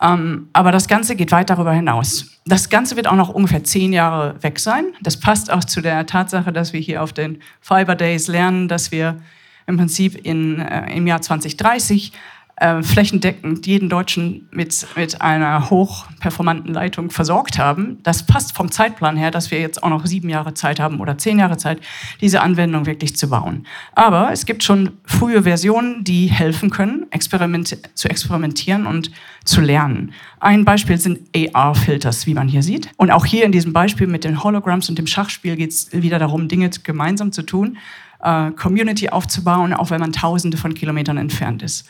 Ähm, 0.03 0.49
aber 0.53 0.73
das 0.73 0.89
Ganze 0.89 1.15
geht 1.15 1.31
weit 1.33 1.51
darüber 1.51 1.73
hinaus. 1.73 2.41
Das 2.47 2.71
Ganze 2.71 2.97
wird 2.97 3.07
auch 3.07 3.17
noch 3.17 3.29
ungefähr 3.29 3.65
zehn 3.65 3.93
Jahre 3.93 4.43
weg 4.43 4.59
sein. 4.59 4.87
Das 5.03 5.21
passt 5.21 5.51
auch 5.51 5.65
zu 5.65 5.83
der 5.83 6.07
Tatsache, 6.07 6.53
dass 6.53 6.73
wir 6.73 6.81
hier 6.81 7.03
auf 7.03 7.13
den 7.13 7.41
Fiber 7.61 7.95
Days 7.95 8.27
lernen, 8.29 8.67
dass 8.69 8.93
wir 8.93 9.21
im 9.67 9.77
Prinzip 9.77 10.15
in, 10.27 10.59
äh, 10.59 10.97
im 10.97 11.07
Jahr 11.07 11.21
2030 11.21 12.13
äh, 12.61 12.83
flächendeckend 12.83 13.67
jeden 13.67 13.89
Deutschen 13.89 14.47
mit, 14.53 14.87
mit 14.95 15.21
einer 15.23 15.71
hochperformanten 15.71 16.75
Leitung 16.75 17.11
versorgt 17.11 17.59
haben. 17.59 17.99
Das 18.03 18.27
passt 18.27 18.55
vom 18.55 18.71
Zeitplan 18.71 19.17
her, 19.17 19.31
dass 19.31 19.51
wir 19.51 19.61
jetzt 19.61 19.83
auch 19.83 19.89
noch 19.89 20.05
sieben 20.05 20.29
Jahre 20.29 20.53
Zeit 20.53 20.79
haben 20.79 21.01
oder 21.01 21.17
zehn 21.17 21.39
Jahre 21.39 21.57
Zeit, 21.57 21.81
diese 22.21 22.43
Anwendung 22.43 22.85
wirklich 22.85 23.17
zu 23.17 23.31
bauen. 23.31 23.67
Aber 23.95 24.31
es 24.31 24.45
gibt 24.45 24.63
schon 24.63 24.93
frühe 25.07 25.43
Versionen, 25.43 26.05
die 26.05 26.27
helfen 26.27 26.69
können, 26.69 27.07
experiment 27.11 27.79
zu 27.95 28.09
experimentieren 28.11 28.87
und 28.87 29.11
zu 29.45 29.63
lernen. 29.63 30.13
Ein 30.39 30.67
Beispiel 30.67 30.99
sind 30.99 31.21
AR-Filters, 31.35 32.27
wie 32.27 32.35
man 32.35 32.47
hier 32.47 32.63
sieht. 32.63 32.91
Und 32.99 33.11
auch 33.11 33.25
hier 33.25 33.45
in 33.45 33.53
diesem 33.53 33.73
Beispiel 33.73 34.07
mit 34.07 34.25
den 34.25 34.45
Holograms 34.45 34.91
und 34.91 34.99
dem 34.99 35.07
Schachspiel 35.07 35.57
geht 35.57 35.71
es 35.71 35.89
wieder 35.93 36.19
darum, 36.19 36.49
Dinge 36.49 36.69
gemeinsam 36.83 37.33
zu 37.33 37.43
tun, 37.43 37.79
äh, 38.23 38.51
Community 38.51 39.09
aufzubauen, 39.09 39.73
auch 39.73 39.89
wenn 39.89 40.01
man 40.01 40.13
tausende 40.13 40.59
von 40.59 40.75
Kilometern 40.75 41.17
entfernt 41.17 41.63
ist. 41.63 41.89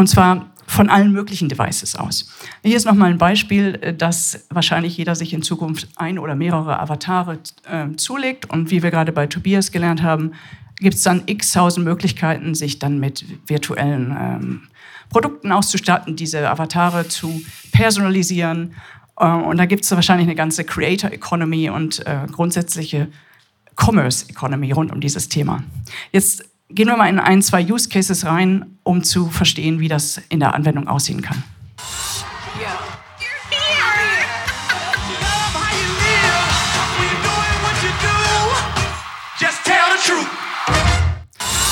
Und 0.00 0.06
zwar 0.06 0.46
von 0.66 0.88
allen 0.88 1.12
möglichen 1.12 1.50
Devices 1.50 1.94
aus. 1.94 2.26
Hier 2.62 2.74
ist 2.74 2.86
nochmal 2.86 3.10
ein 3.10 3.18
Beispiel, 3.18 3.78
äh, 3.82 3.92
dass 3.92 4.46
wahrscheinlich 4.48 4.96
jeder 4.96 5.14
sich 5.14 5.34
in 5.34 5.42
Zukunft 5.42 5.88
ein 5.96 6.18
oder 6.18 6.34
mehrere 6.34 6.80
Avatare 6.80 7.38
äh, 7.70 7.94
zulegt. 7.96 8.48
Und 8.48 8.70
wie 8.70 8.82
wir 8.82 8.90
gerade 8.90 9.12
bei 9.12 9.26
Tobias 9.26 9.72
gelernt 9.72 10.02
haben, 10.02 10.32
gibt 10.78 10.94
es 10.94 11.02
dann 11.02 11.24
x 11.26 11.52
tausend 11.52 11.84
Möglichkeiten, 11.84 12.54
sich 12.54 12.78
dann 12.78 12.98
mit 12.98 13.26
virtuellen 13.46 14.16
ähm, 14.18 14.62
Produkten 15.10 15.52
auszustatten, 15.52 16.16
diese 16.16 16.48
Avatare 16.48 17.06
zu 17.08 17.42
personalisieren. 17.70 18.74
Äh, 19.18 19.26
und 19.26 19.58
da 19.58 19.66
gibt 19.66 19.84
es 19.84 19.90
wahrscheinlich 19.90 20.28
eine 20.28 20.34
ganze 20.34 20.64
Creator 20.64 21.12
Economy 21.12 21.68
und 21.68 22.06
äh, 22.06 22.26
grundsätzliche 22.32 23.08
Commerce 23.76 24.30
Economy 24.30 24.72
rund 24.72 24.92
um 24.92 25.02
dieses 25.02 25.28
Thema. 25.28 25.62
Jetzt 26.10 26.49
gehen 26.70 26.88
wir 26.88 26.96
mal 26.96 27.08
in 27.08 27.18
ein, 27.18 27.42
zwei 27.42 27.64
Use 27.64 27.88
Cases 27.88 28.24
rein, 28.24 28.76
um 28.82 29.02
zu 29.02 29.28
verstehen, 29.28 29.80
wie 29.80 29.88
das 29.88 30.20
in 30.28 30.40
der 30.40 30.54
Anwendung 30.54 30.88
aussehen 30.88 31.22
kann. 31.22 31.42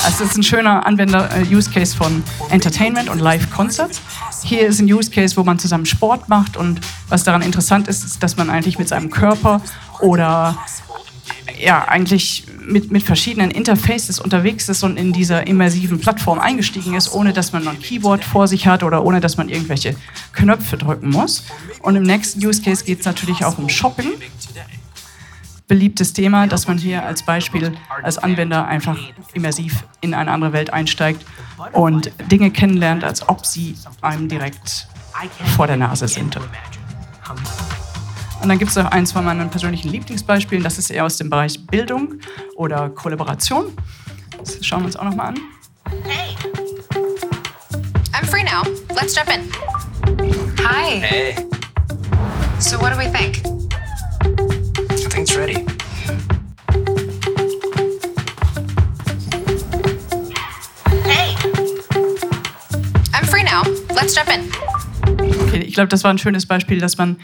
Also 0.05 0.23
das 0.23 0.31
ist 0.31 0.37
ein 0.37 0.43
schöner 0.43 0.85
Anwender-Use-Case 0.85 1.95
von 1.95 2.23
Entertainment 2.49 3.09
und 3.09 3.19
Live-Concerts. 3.19 4.01
Hier 4.43 4.67
ist 4.67 4.79
ein 4.79 4.91
Use-Case, 4.91 5.37
wo 5.37 5.43
man 5.43 5.59
zusammen 5.59 5.85
Sport 5.85 6.29
macht 6.29 6.57
und 6.57 6.81
was 7.09 7.25
daran 7.25 7.41
interessant 7.41 7.87
ist, 7.87 8.03
ist, 8.03 8.23
dass 8.23 8.35
man 8.35 8.49
eigentlich 8.49 8.79
mit 8.79 8.87
seinem 8.87 9.11
Körper 9.11 9.61
oder 9.99 10.57
ja, 11.59 11.87
eigentlich 11.87 12.45
mit, 12.69 12.91
mit 12.91 13.03
verschiedenen 13.03 13.51
Interfaces 13.51 14.19
unterwegs 14.19 14.69
ist 14.69 14.83
und 14.83 14.97
in 14.97 15.11
dieser 15.13 15.47
immersiven 15.47 15.99
Plattform 15.99 16.39
eingestiegen 16.39 16.95
ist, 16.95 17.13
ohne 17.13 17.33
dass 17.33 17.51
man 17.51 17.63
noch 17.63 17.73
ein 17.73 17.79
Keyboard 17.79 18.23
vor 18.23 18.47
sich 18.47 18.67
hat 18.67 18.83
oder 18.83 19.03
ohne 19.03 19.19
dass 19.19 19.37
man 19.37 19.49
irgendwelche 19.49 19.95
Knöpfe 20.33 20.77
drücken 20.77 21.09
muss. 21.09 21.43
Und 21.81 21.95
im 21.95 22.03
nächsten 22.03 22.45
Use 22.45 22.61
Case 22.61 22.83
geht 22.83 22.99
es 22.99 23.05
natürlich 23.05 23.43
auch 23.45 23.57
um 23.57 23.69
Shopping. 23.69 24.11
Beliebtes 25.67 26.13
Thema, 26.13 26.47
dass 26.47 26.67
man 26.67 26.77
hier 26.79 27.05
als 27.05 27.23
Beispiel 27.23 27.73
als 28.01 28.17
Anwender 28.17 28.67
einfach 28.67 28.97
immersiv 29.33 29.83
in 30.01 30.13
eine 30.13 30.31
andere 30.31 30.53
Welt 30.53 30.73
einsteigt 30.73 31.23
und 31.73 32.11
Dinge 32.31 32.49
kennenlernt, 32.49 33.03
als 33.03 33.27
ob 33.27 33.45
sie 33.45 33.75
einem 34.01 34.27
direkt 34.27 34.87
vor 35.55 35.67
der 35.67 35.77
Nase 35.77 36.07
sind. 36.07 36.39
Und 38.41 38.47
dann 38.47 38.57
gibt 38.57 38.71
es 38.71 38.77
noch 38.77 38.89
eins 38.91 39.11
von 39.11 39.25
meinen 39.25 39.49
persönlichen 39.49 39.89
Lieblingsbeispielen, 39.89 40.63
das 40.63 40.77
ist 40.77 40.89
eher 40.89 41.05
aus 41.05 41.17
dem 41.17 41.29
Bereich 41.29 41.65
Bildung 41.67 42.15
oder 42.55 42.89
Kollaboration. 42.89 43.73
Das 44.37 44.65
schauen 44.65 44.81
wir 44.81 44.85
uns 44.85 44.95
auch 44.95 45.03
nochmal 45.03 45.27
an. 45.27 45.39
Hey, 46.03 46.35
I'm 48.13 48.25
free 48.25 48.43
now. 48.43 48.63
Let's 48.95 49.13
jump 49.13 49.29
in. 49.29 49.41
Hi. 50.65 50.99
Hey. 50.99 51.35
So 52.59 52.79
what 52.79 52.93
do 52.93 52.97
we 52.97 53.09
think? 53.09 53.43
I 54.91 55.09
think 55.09 55.27
it's 55.27 55.35
ready. 55.35 55.65
Hey. 61.03 61.35
I'm 63.13 63.25
free 63.25 63.43
now. 63.43 63.63
Let's 63.93 64.15
jump 64.15 64.29
in. 64.29 64.49
Okay, 65.47 65.59
ich 65.59 65.73
glaube, 65.73 65.89
das 65.89 66.03
war 66.03 66.11
ein 66.11 66.17
schönes 66.17 66.45
Beispiel, 66.45 66.79
dass 66.79 66.97
man 66.97 67.17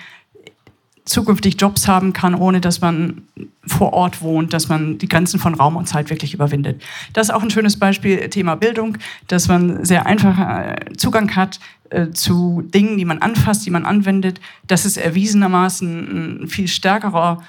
zukünftig 1.06 1.62
Jobs 1.62 1.88
haben 1.88 2.14
kann, 2.14 2.34
ohne 2.34 2.60
dass 2.60 2.82
man 2.82 3.22
vor 3.66 3.94
Ort 3.94 4.22
wohnt, 4.22 4.54
dass 4.54 4.70
man 4.70 4.98
die 4.98 5.08
Grenzen 5.08 5.40
von 5.40 5.54
Raum 5.54 5.76
und 5.76 5.88
Zeit 5.88 6.10
wirklich 6.10 6.34
überwindet. 6.34 6.82
Das 7.14 7.30
ist 7.30 7.34
auch 7.34 7.44
ein 7.44 7.52
schönes 7.52 7.78
Beispiel, 7.78 8.28
Thema 8.30 8.56
Bildung, 8.56 8.98
dass 9.28 9.48
man 9.48 9.86
sehr 9.86 10.08
einfach 10.08 10.40
äh, 10.40 10.94
Zugang 10.98 11.36
hat 11.36 11.60
äh, 11.92 12.10
zu 12.10 12.64
Dingen, 12.64 12.98
die 12.98 13.06
man 13.06 13.20
anfasst, 13.20 13.66
die 13.66 13.70
man 13.70 13.86
anwendet. 13.86 14.42
Das 14.68 14.86
ist 14.86 14.98
erwiesenermaßen 14.98 16.44
ein 16.44 16.48
viel 16.48 16.68
stärkerer 16.68 17.42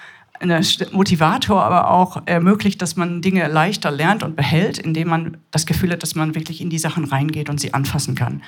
Motivator, 0.92 1.62
aber 1.62 1.90
auch 1.90 2.22
ermöglicht, 2.26 2.82
dass 2.82 2.96
man 2.96 3.22
Dinge 3.22 3.48
leichter 3.48 3.90
lernt 3.90 4.22
und 4.22 4.36
behält, 4.36 4.76
indem 4.76 5.08
man 5.08 5.38
das 5.50 5.64
Gefühl 5.64 5.92
hat, 5.92 6.02
dass 6.02 6.14
man 6.14 6.34
wirklich 6.34 6.60
in 6.60 6.68
die 6.68 6.78
Sachen 6.78 7.04
reingeht 7.04 7.48
und 7.48 7.58
sie 7.58 7.72
anfassen 7.72 8.14
kann. 8.14 8.42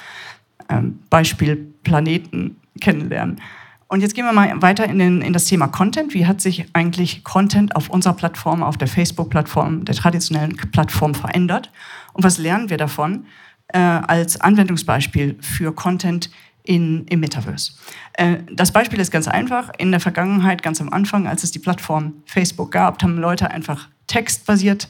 Ähm, 0.68 0.98
Beispiel 1.08 1.56
Planeten 1.84 2.56
kennenlernen. 2.78 3.40
Und 3.88 4.02
jetzt 4.02 4.14
gehen 4.14 4.26
wir 4.26 4.32
mal 4.32 4.60
weiter 4.60 4.84
in, 4.84 4.98
den, 4.98 5.22
in, 5.22 5.32
das 5.32 5.46
Thema 5.46 5.66
Content. 5.66 6.12
Wie 6.12 6.26
hat 6.26 6.42
sich 6.42 6.66
eigentlich 6.74 7.24
Content 7.24 7.74
auf 7.74 7.88
unserer 7.88 8.12
Plattform, 8.12 8.62
auf 8.62 8.76
der 8.76 8.86
Facebook-Plattform, 8.86 9.86
der 9.86 9.94
traditionellen 9.94 10.56
Plattform 10.56 11.14
verändert? 11.14 11.72
Und 12.12 12.22
was 12.22 12.36
lernen 12.36 12.68
wir 12.68 12.76
davon 12.76 13.24
äh, 13.68 13.78
als 13.78 14.40
Anwendungsbeispiel 14.40 15.38
für 15.40 15.74
Content 15.74 16.30
in, 16.64 17.06
im 17.06 17.20
Metaverse? 17.20 17.72
Äh, 18.12 18.38
das 18.52 18.72
Beispiel 18.72 19.00
ist 19.00 19.10
ganz 19.10 19.26
einfach. 19.26 19.70
In 19.78 19.90
der 19.90 20.00
Vergangenheit, 20.00 20.62
ganz 20.62 20.82
am 20.82 20.92
Anfang, 20.92 21.26
als 21.26 21.42
es 21.42 21.50
die 21.50 21.58
Plattform 21.58 22.22
Facebook 22.26 22.70
gab, 22.70 23.02
haben 23.02 23.16
Leute 23.16 23.50
einfach 23.50 23.88
textbasiert 24.06 24.86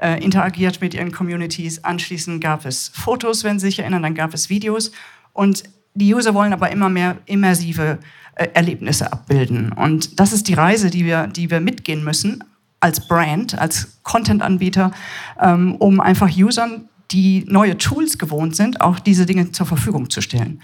äh, 0.00 0.22
interagiert 0.22 0.80
mit 0.80 0.94
ihren 0.94 1.12
Communities. 1.12 1.84
Anschließend 1.84 2.40
gab 2.40 2.64
es 2.64 2.88
Fotos, 2.88 3.44
wenn 3.44 3.58
Sie 3.58 3.66
sich 3.66 3.78
erinnern, 3.78 4.02
dann 4.02 4.14
gab 4.14 4.34
es 4.34 4.48
Videos. 4.48 4.92
Und 5.32 5.64
die 5.94 6.14
User 6.14 6.34
wollen 6.34 6.52
aber 6.52 6.70
immer 6.70 6.88
mehr 6.88 7.18
immersive 7.26 7.98
äh, 8.34 8.48
Erlebnisse 8.54 9.12
abbilden. 9.12 9.72
Und 9.72 10.20
das 10.20 10.32
ist 10.32 10.48
die 10.48 10.54
Reise, 10.54 10.90
die 10.90 11.04
wir, 11.04 11.26
die 11.26 11.50
wir 11.50 11.60
mitgehen 11.60 12.04
müssen 12.04 12.44
als 12.80 13.06
Brand, 13.06 13.58
als 13.58 13.98
Content-Anbieter, 14.02 14.92
ähm, 15.40 15.76
um 15.76 16.00
einfach 16.00 16.30
Usern, 16.34 16.88
die 17.10 17.44
neue 17.48 17.76
Tools 17.76 18.18
gewohnt 18.18 18.56
sind, 18.56 18.80
auch 18.80 18.98
diese 18.98 19.26
Dinge 19.26 19.52
zur 19.52 19.66
Verfügung 19.66 20.10
zu 20.10 20.20
stellen. 20.22 20.62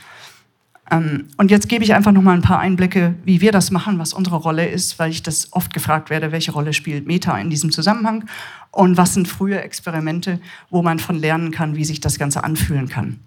Ähm, 0.91 1.27
und 1.37 1.51
jetzt 1.51 1.69
gebe 1.69 1.83
ich 1.83 1.95
einfach 1.95 2.13
noch 2.13 2.23
mal 2.23 2.35
ein 2.35 2.43
paar 2.43 2.61
Einblicke, 2.61 3.15
wie 3.25 3.41
wir 3.41 3.51
das 3.51 3.71
machen, 3.71 3.99
was 3.99 4.13
unsere 4.13 4.37
Rolle 4.37 4.69
ist, 4.69 4.99
weil 4.99 5.11
ich 5.11 5.23
das 5.23 5.53
oft 5.53 5.75
gefragt 5.75 6.11
werde, 6.11 6.31
welche 6.33 6.53
Rolle 6.53 6.73
spielt 6.73 7.07
Meta 7.07 7.37
in 7.39 7.51
diesem 7.51 7.73
Zusammenhang 7.73 8.25
und 8.71 8.97
was 8.97 9.15
sind 9.15 9.27
frühe 9.27 9.61
Experimente, 9.61 10.39
wo 10.71 10.83
man 10.83 10.99
von 10.99 11.17
lernen 11.17 11.51
kann, 11.51 11.77
wie 11.77 11.85
sich 11.85 12.01
das 12.01 12.19
Ganze 12.19 12.45
anfühlen 12.45 12.89
kann. 12.89 13.21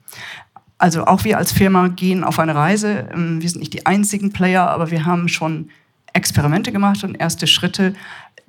Also 0.80 1.06
auch 1.06 1.26
wir 1.26 1.38
als 1.38 1.52
Firma 1.52 1.90
gehen 1.90 2.24
auf 2.24 2.40
eine 2.40 2.56
Reise. 2.56 3.10
Ähm, 3.14 3.42
wir 3.42 3.50
sind 3.50 3.60
nicht 3.60 3.74
die 3.74 3.86
einzigen 3.86 4.32
Player, 4.32 4.68
aber 4.68 4.90
wir 4.90 5.06
haben 5.06 5.28
schon 5.28 5.70
Experimente 6.14 6.72
gemacht 6.72 7.04
und 7.04 7.16
erste 7.16 7.46
Schritte, 7.46 7.94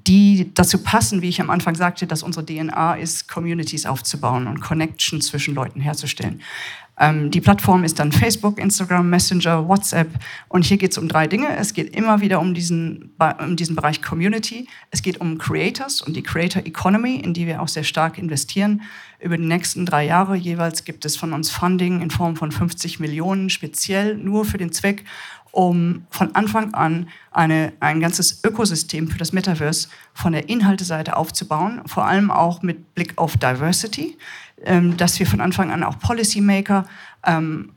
die 0.07 0.51
dazu 0.55 0.83
passen, 0.83 1.21
wie 1.21 1.29
ich 1.29 1.41
am 1.41 1.51
Anfang 1.51 1.75
sagte, 1.75 2.07
dass 2.07 2.23
unsere 2.23 2.47
DNA 2.47 2.95
ist, 2.95 3.29
Communities 3.29 3.85
aufzubauen 3.85 4.47
und 4.47 4.61
Connection 4.61 5.21
zwischen 5.21 5.55
Leuten 5.55 5.81
herzustellen. 5.81 6.41
Ähm, 7.01 7.31
die 7.31 7.41
Plattform 7.41 7.83
ist 7.83 7.99
dann 7.99 8.13
Facebook, 8.13 8.59
Instagram, 8.59 9.09
Messenger, 9.09 9.67
WhatsApp. 9.67 10.09
Und 10.49 10.67
hier 10.67 10.77
geht 10.77 10.93
es 10.93 10.99
um 10.99 11.09
drei 11.09 11.27
Dinge. 11.27 11.57
Es 11.57 11.73
geht 11.73 11.97
immer 11.97 12.21
wieder 12.21 12.41
um 12.41 12.53
diesen, 12.53 13.13
um 13.39 13.57
diesen 13.57 13.75
Bereich 13.75 14.03
Community. 14.03 14.69
Es 14.91 15.01
geht 15.03 15.19
um 15.19 15.39
Creators 15.39 16.03
und 16.03 16.15
die 16.15 16.23
Creator 16.23 16.65
Economy, 16.67 17.17
in 17.17 17.33
die 17.33 17.47
wir 17.47 17.63
auch 17.63 17.69
sehr 17.69 17.85
stark 17.85 18.19
investieren. 18.19 18.83
Über 19.19 19.39
die 19.39 19.47
nächsten 19.47 19.87
drei 19.87 20.05
Jahre 20.05 20.37
jeweils 20.37 20.85
gibt 20.85 21.07
es 21.07 21.17
von 21.17 21.33
uns 21.33 21.51
Funding 21.51 22.03
in 22.03 22.11
Form 22.11 22.37
von 22.37 22.53
50 22.53 23.01
Millionen, 23.01 23.49
speziell 23.49 24.17
nur 24.17 24.45
für 24.45 24.59
den 24.59 24.73
Zweck, 24.73 25.05
um 25.53 26.07
von 26.11 26.35
Anfang 26.35 26.75
an 26.75 27.09
eine, 27.33 27.73
ein 27.81 28.01
ganzes 28.01 28.45
Ökosystem 28.45 29.09
für 29.09 29.19
das 29.19 29.33
Metaverse 29.33 29.89
von 30.15 30.33
der 30.33 30.49
Inhalteseite 30.49 31.17
aufzubauen, 31.17 31.83
vor 31.87 32.07
allem 32.07 32.31
auch 32.31 32.63
mit 32.63 32.95
Blick 32.95 33.15
auf 33.17 33.37
Diversity. 33.37 34.17
Ähm, 34.65 34.97
dass 34.97 35.19
wir 35.19 35.27
von 35.27 35.41
Anfang 35.41 35.71
an 35.71 35.83
auch 35.83 35.99
Policymaker, 35.99 36.85
ähm, 37.25 37.71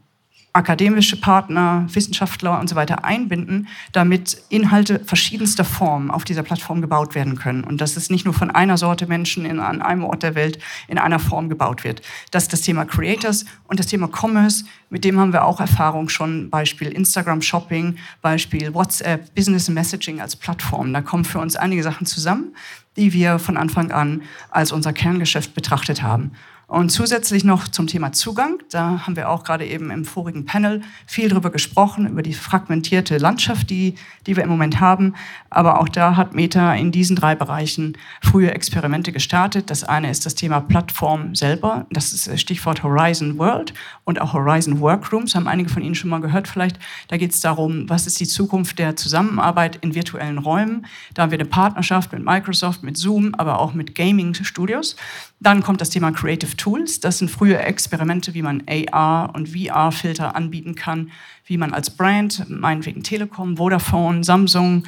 akademische 0.54 1.20
Partner, 1.20 1.88
Wissenschaftler 1.92 2.60
und 2.60 2.70
so 2.70 2.76
weiter 2.76 3.04
einbinden, 3.04 3.68
damit 3.92 4.38
Inhalte 4.50 5.00
verschiedenster 5.00 5.66
Formen 5.66 6.12
auf 6.12 6.26
dieser 6.26 6.44
Plattform 6.44 6.80
gebaut 6.80 7.16
werden 7.16 7.36
können. 7.36 7.64
Und 7.64 7.82
dass 7.82 7.98
es 7.98 8.12
nicht 8.12 8.26
nur 8.26 8.36
von 8.36 8.52
einer 8.52 8.78
Sorte 8.78 9.08
Menschen 9.08 9.46
in, 9.46 9.60
an 9.60 9.82
einem 9.82 10.04
Ort 10.04 10.22
der 10.22 10.36
Welt 10.36 10.60
in 10.88 11.00
einer 11.00 11.18
Form 11.18 11.50
gebaut 11.50 11.84
wird. 11.84 12.04
Das 12.30 12.44
ist 12.44 12.54
das 12.54 12.62
Thema 12.62 12.86
Creators 12.86 13.46
und 13.68 13.80
das 13.80 13.88
Thema 13.88 14.08
Commerce. 14.08 14.66
Mit 14.92 15.04
dem 15.06 15.20
haben 15.20 15.34
wir 15.34 15.44
auch 15.44 15.60
Erfahrung 15.60 16.08
schon. 16.08 16.52
Beispiel 16.52 16.90
Instagram 16.90 17.42
Shopping, 17.42 17.98
Beispiel 18.22 18.76
WhatsApp, 18.76 19.34
Business 19.34 19.70
Messaging 19.70 20.22
als 20.22 20.36
Plattform. 20.36 20.94
Da 20.94 21.02
kommen 21.02 21.26
für 21.26 21.40
uns 21.40 21.56
einige 21.56 21.82
Sachen 21.82 22.06
zusammen, 22.06 22.56
die 22.96 23.12
wir 23.12 23.40
von 23.40 23.58
Anfang 23.58 23.92
an 23.92 24.22
als 24.52 24.72
unser 24.72 24.94
Kerngeschäft 24.94 25.56
betrachtet 25.56 26.04
haben. 26.04 26.34
Und 26.74 26.90
zusätzlich 26.90 27.44
noch 27.44 27.68
zum 27.68 27.86
Thema 27.86 28.14
Zugang. 28.14 28.58
Da 28.72 29.06
haben 29.06 29.16
wir 29.16 29.30
auch 29.30 29.44
gerade 29.44 29.64
eben 29.64 29.92
im 29.92 30.06
vorigen 30.06 30.46
Panel 30.46 30.82
viel 31.06 31.30
drüber 31.30 31.52
gesprochen, 31.52 32.08
über 32.08 32.24
die 32.24 32.34
fragmentierte 32.34 33.20
Landschaft, 33.20 33.70
die, 33.70 33.94
die 34.26 34.36
wir 34.36 34.42
im 34.42 34.50
Moment 34.50 34.80
haben. 34.80 35.14
Aber 35.52 35.80
auch 35.80 35.88
da 35.88 36.16
hat 36.16 36.34
Meta 36.34 36.74
in 36.74 36.92
diesen 36.92 37.16
drei 37.16 37.36
Bereichen 37.36 37.96
frühe 38.24 38.50
Experimente 38.50 39.12
gestartet. 39.12 39.70
Das 39.70 39.84
eine 39.84 40.10
ist 40.10 40.26
das 40.26 40.34
Thema 40.34 40.62
Plattform 40.62 41.36
selber. 41.36 41.86
Das 41.92 42.12
ist 42.12 42.42
Stichwort 42.42 42.82
Horizon 42.82 43.38
World 43.38 43.76
und 44.04 44.20
auch 44.20 44.34
Horizon 44.34 44.80
Workrooms. 44.80 45.36
Haben 45.36 45.48
einige 45.48 45.70
von 45.70 45.84
Ihnen 45.84 45.94
schon 45.94 46.10
mal 46.10 46.22
gehört 46.22 46.48
vielleicht. 46.48 46.80
Da 47.08 47.18
geht 47.18 47.34
es 47.34 47.40
darum, 47.40 47.88
was 47.88 48.08
ist 48.08 48.20
die 48.20 48.28
Zukunft 48.28 48.80
der 48.80 48.96
Zusammenarbeit 48.96 49.76
in 49.82 49.94
virtuellen 49.94 50.40
Räumen. 50.40 50.88
Da 51.14 51.22
haben 51.22 51.32
wir 51.32 51.38
eine 51.38 51.48
Partnerschaft 51.48 52.12
mit 52.14 52.26
Microsoft, 52.26 52.82
mit 52.82 52.98
Zoom, 52.98 53.36
aber 53.36 53.60
auch 53.60 53.76
mit 53.76 53.94
Gaming-Studios. 53.94 54.96
Dann 55.40 55.62
kommt 55.62 55.82
das 55.82 55.92
Thema 55.92 56.12
Creative 56.12 56.56
Tools. 56.64 57.02
Das 57.02 57.18
sind 57.18 57.30
frühe 57.30 57.58
Experimente, 57.58 58.34
wie 58.34 58.42
man 58.42 58.64
AR 58.68 59.36
und 59.36 59.50
VR-Filter 59.50 60.34
anbieten 60.34 60.76
kann, 60.76 61.12
wie 61.46 61.58
man 61.58 61.74
als 61.74 61.90
Brand, 61.90 62.50
meinetwegen 62.50 63.04
Telekom, 63.04 63.58
Vodafone, 63.58 64.24
Samsung, 64.24 64.86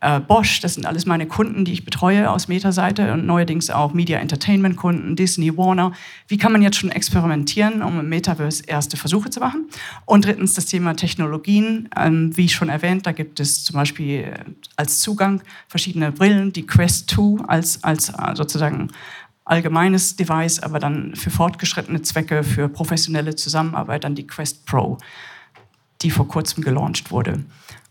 äh, 0.00 0.18
Bosch, 0.18 0.58
das 0.58 0.74
sind 0.74 0.84
alles 0.84 1.06
meine 1.06 1.26
Kunden, 1.26 1.64
die 1.64 1.72
ich 1.72 1.84
betreue 1.84 2.28
aus 2.28 2.48
Meta-Seite 2.48 3.12
und 3.12 3.24
neuerdings 3.24 3.70
auch 3.70 3.94
Media 3.94 4.18
Entertainment-Kunden, 4.18 5.14
Disney, 5.14 5.56
Warner. 5.56 5.92
Wie 6.26 6.38
kann 6.38 6.50
man 6.50 6.60
jetzt 6.60 6.76
schon 6.76 6.90
experimentieren, 6.90 7.82
um 7.82 8.00
im 8.00 8.08
Metaverse 8.08 8.64
erste 8.66 8.96
Versuche 8.96 9.30
zu 9.30 9.38
machen? 9.38 9.68
Und 10.04 10.24
drittens 10.24 10.54
das 10.54 10.66
Thema 10.66 10.96
Technologien. 10.96 11.88
Ähm, 11.96 12.36
wie 12.36 12.48
schon 12.48 12.68
erwähnt, 12.68 13.06
da 13.06 13.12
gibt 13.12 13.38
es 13.38 13.62
zum 13.62 13.76
Beispiel 13.76 14.24
äh, 14.24 14.44
als 14.74 14.98
Zugang 14.98 15.40
verschiedene 15.68 16.10
Brillen, 16.10 16.52
die 16.52 16.66
Quest 16.66 17.08
2 17.10 17.44
als, 17.44 17.84
als 17.84 18.08
äh, 18.08 18.34
sozusagen 18.34 18.88
allgemeines 19.44 20.16
Device, 20.16 20.60
aber 20.60 20.78
dann 20.78 21.14
für 21.16 21.30
fortgeschrittene 21.30 22.02
Zwecke, 22.02 22.44
für 22.44 22.68
professionelle 22.68 23.34
Zusammenarbeit 23.34 24.04
dann 24.04 24.14
die 24.14 24.26
Quest 24.26 24.66
Pro, 24.66 24.98
die 26.02 26.10
vor 26.10 26.28
kurzem 26.28 26.62
gelauncht 26.62 27.10
wurde. 27.10 27.44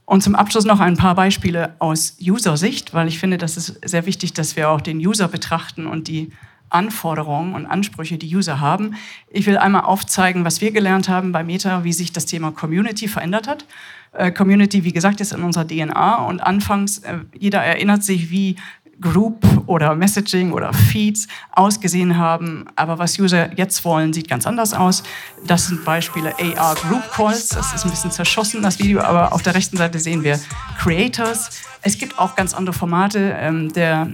Und 0.05 0.21
zum 0.21 0.35
Abschluss 0.35 0.65
noch 0.65 0.79
ein 0.79 0.97
paar 0.97 1.15
Beispiele 1.15 1.75
aus 1.79 2.17
User-Sicht, 2.21 2.93
weil 2.93 3.07
ich 3.07 3.19
finde, 3.19 3.37
das 3.37 3.55
ist 3.55 3.79
sehr 3.85 4.05
wichtig, 4.05 4.33
dass 4.33 4.55
wir 4.55 4.69
auch 4.69 4.81
den 4.81 4.97
User 4.97 5.27
betrachten 5.27 5.87
und 5.87 6.07
die 6.07 6.31
Anforderungen 6.71 7.53
und 7.53 7.65
Ansprüche, 7.65 8.17
die 8.17 8.33
User 8.35 8.59
haben. 8.59 8.95
Ich 9.29 9.45
will 9.45 9.57
einmal 9.57 9.83
aufzeigen, 9.83 10.45
was 10.45 10.61
wir 10.61 10.71
gelernt 10.71 11.09
haben 11.09 11.31
bei 11.31 11.43
Meta, 11.43 11.83
wie 11.83 11.93
sich 11.93 12.13
das 12.13 12.25
Thema 12.25 12.51
Community 12.51 13.07
verändert 13.07 13.47
hat. 13.47 13.65
Äh, 14.13 14.31
Community, 14.31 14.83
wie 14.83 14.93
gesagt, 14.93 15.21
ist 15.21 15.33
in 15.33 15.43
unserer 15.43 15.67
DNA 15.67 16.25
und 16.25 16.41
anfangs, 16.41 16.99
äh, 16.99 17.19
jeder 17.37 17.61
erinnert 17.61 18.03
sich, 18.03 18.29
wie 18.31 18.55
Group 19.01 19.45
oder 19.65 19.95
Messaging 19.95 20.51
oder 20.51 20.71
Feeds 20.73 21.27
ausgesehen 21.51 22.17
haben. 22.17 22.65
Aber 22.75 22.99
was 22.99 23.19
User 23.19 23.51
jetzt 23.57 23.83
wollen, 23.83 24.13
sieht 24.13 24.27
ganz 24.27 24.45
anders 24.45 24.73
aus. 24.73 25.03
Das 25.45 25.67
sind 25.67 25.83
Beispiele 25.83 26.33
AR 26.39 26.75
Group 26.75 27.11
Calls. 27.11 27.49
Das 27.49 27.73
ist 27.73 27.83
ein 27.83 27.91
bisschen 27.91 28.11
zerschossen, 28.11 28.61
das 28.61 28.79
Video, 28.79 29.01
aber 29.01 29.33
auf 29.33 29.41
der 29.41 29.55
rechten 29.55 29.77
Seite 29.77 29.99
sehen 29.99 30.23
wir 30.23 30.39
Creators. 30.79 31.61
Es 31.81 31.97
gibt 31.97 32.19
auch 32.19 32.35
ganz 32.35 32.53
andere 32.53 32.73
Formate. 32.73 33.35
Ähm, 33.39 33.73
der 33.73 34.07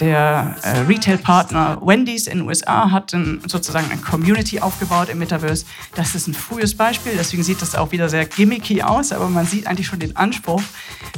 der 0.00 0.56
äh, 0.62 0.78
Retail-Partner 0.80 1.78
Wendy's 1.82 2.26
in 2.26 2.38
den 2.38 2.48
USA 2.48 2.90
hat 2.90 3.12
ein, 3.14 3.40
sozusagen 3.46 3.90
eine 3.90 4.00
Community 4.00 4.60
aufgebaut 4.60 5.08
im 5.08 5.18
Metaverse. 5.18 5.64
Das 5.94 6.14
ist 6.14 6.28
ein 6.28 6.34
frühes 6.34 6.76
Beispiel, 6.76 7.12
deswegen 7.16 7.42
sieht 7.42 7.62
das 7.62 7.74
auch 7.74 7.92
wieder 7.92 8.08
sehr 8.08 8.24
gimmicky 8.24 8.82
aus, 8.82 9.12
aber 9.12 9.28
man 9.28 9.46
sieht 9.46 9.66
eigentlich 9.66 9.86
schon 9.86 9.98
den 9.98 10.16
Anspruch, 10.16 10.62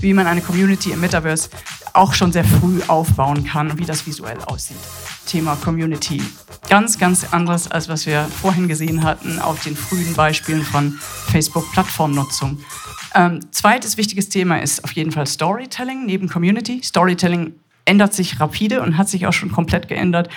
wie 0.00 0.14
man 0.14 0.26
eine 0.26 0.40
Community 0.40 0.92
im 0.92 1.00
Metaverse 1.00 1.50
auch 1.92 2.12
schon 2.12 2.32
sehr 2.32 2.44
früh 2.44 2.80
aufbauen 2.88 3.44
kann 3.44 3.70
und 3.70 3.78
wie 3.78 3.84
das 3.84 4.06
visuell 4.06 4.38
aussieht. 4.46 4.76
Thema 5.26 5.56
Community. 5.56 6.22
Ganz, 6.68 6.98
ganz 6.98 7.32
anderes, 7.32 7.70
als 7.70 7.88
was 7.88 8.06
wir 8.06 8.24
vorhin 8.24 8.68
gesehen 8.68 9.04
hatten 9.04 9.38
auf 9.38 9.62
den 9.62 9.76
frühen 9.76 10.14
Beispielen 10.14 10.62
von 10.62 10.98
Facebook-Plattformnutzung. 11.30 12.58
Ähm, 13.14 13.40
zweites 13.52 13.96
wichtiges 13.96 14.28
Thema 14.28 14.60
ist 14.60 14.82
auf 14.82 14.92
jeden 14.92 15.12
Fall 15.12 15.26
Storytelling 15.26 16.04
neben 16.04 16.28
Community. 16.28 16.80
Storytelling 16.82 17.54
ändert 17.84 18.14
sich 18.14 18.40
rapide 18.40 18.82
und 18.82 18.96
hat 18.96 19.08
sich 19.08 19.26
auch 19.26 19.32
schon 19.32 19.52
komplett 19.52 19.88
geändert. 19.88 20.28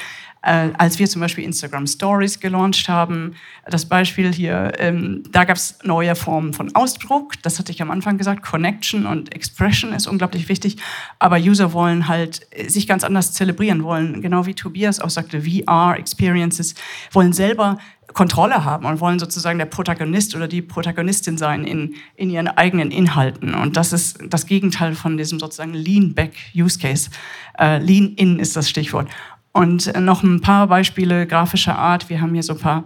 Äh, 0.48 0.72
als 0.78 0.98
wir 0.98 1.08
zum 1.08 1.20
Beispiel 1.20 1.44
Instagram 1.44 1.86
Stories 1.88 2.40
gelauncht 2.40 2.88
haben. 2.88 3.36
Das 3.66 3.86
Beispiel 3.86 4.34
hier, 4.34 4.72
ähm, 4.78 5.24
da 5.30 5.44
gab 5.44 5.58
es 5.58 5.78
neue 5.84 6.16
Formen 6.16 6.54
von 6.54 6.74
Ausdruck. 6.74 7.34
Das 7.44 7.60
hatte 7.60 7.74
ich 7.74 7.82
am 7.82 7.92
Anfang 7.92 8.18
gesagt. 8.18 8.44
Connection 8.44 9.06
und 9.06 9.36
Expression 9.36 9.92
ist 9.92 10.08
unglaublich 10.08 10.48
wichtig. 10.48 10.78
Aber 11.20 11.36
User 11.36 11.74
wollen 11.74 12.08
halt 12.08 12.48
sich 12.68 12.88
ganz 12.88 13.04
anders 13.04 13.34
zelebrieren, 13.34 13.84
wollen, 13.84 14.22
genau 14.22 14.46
wie 14.46 14.54
Tobias 14.54 15.02
auch 15.02 15.10
sagte, 15.10 15.42
VR-Experiences, 15.42 16.76
wollen 17.12 17.34
selber 17.34 17.78
Kontrolle 18.14 18.64
haben 18.64 18.86
und 18.86 19.02
wollen 19.02 19.20
sozusagen 19.20 19.60
der 19.60 19.66
Protagonist 19.66 20.34
oder 20.34 20.48
die 20.48 20.62
Protagonistin 20.62 21.38
sein 21.38 21.66
in, 21.66 21.96
in 22.16 22.30
ihren 22.30 22.48
eigenen 22.48 22.90
Inhalten. 22.90 23.54
Und 23.54 23.76
das 23.76 23.92
ist 23.92 24.20
das 24.30 24.46
Gegenteil 24.46 24.96
von 24.96 25.18
diesem 25.18 25.40
sozusagen 25.40 25.74
Lean-Back-Use-Case. 25.74 27.10
Äh, 27.60 27.80
Lean-In 27.80 28.40
ist 28.40 28.56
das 28.56 28.70
Stichwort. 28.70 29.10
Und 29.58 29.88
äh, 29.88 30.00
noch 30.00 30.22
ein 30.22 30.40
paar 30.40 30.68
Beispiele 30.68 31.26
grafischer 31.26 31.78
Art. 31.78 32.10
Wir 32.10 32.22
haben 32.22 32.34
hier 32.34 32.44
so 32.44 32.54
ein 32.54 32.60
paar 32.60 32.84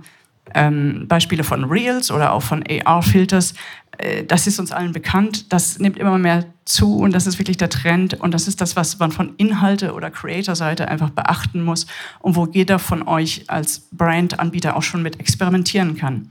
ähm, 0.56 1.06
Beispiele 1.08 1.44
von 1.44 1.66
Reels 1.66 2.12
oder 2.12 2.32
auch 2.32 2.44
von 2.44 2.64
AR-Filters. 2.64 3.56
Äh, 3.98 4.24
das 4.24 4.48
ist 4.48 4.58
uns 4.58 4.72
allen 4.72 4.94
bekannt. 4.94 5.52
Das 5.52 5.80
nimmt 5.80 5.98
immer 5.98 6.18
mehr 6.18 6.46
zu 6.64 7.00
und 7.00 7.14
das 7.14 7.28
ist 7.28 7.40
wirklich 7.40 7.58
der 7.58 7.70
Trend. 7.70 8.14
Und 8.14 8.34
das 8.34 8.48
ist 8.48 8.62
das, 8.62 8.78
was 8.78 9.00
man 9.00 9.12
von 9.12 9.36
Inhalte- 9.36 9.94
oder 9.94 10.10
Creator-Seite 10.10 10.88
einfach 10.88 11.10
beachten 11.10 11.62
muss 11.62 11.88
und 12.20 12.38
wo 12.38 12.46
jeder 12.46 12.80
von 12.80 13.06
euch 13.06 13.44
als 13.50 13.90
Brand-Anbieter 13.92 14.78
auch 14.78 14.84
schon 14.84 15.02
mit 15.02 15.20
experimentieren 15.20 15.98
kann. 15.98 16.30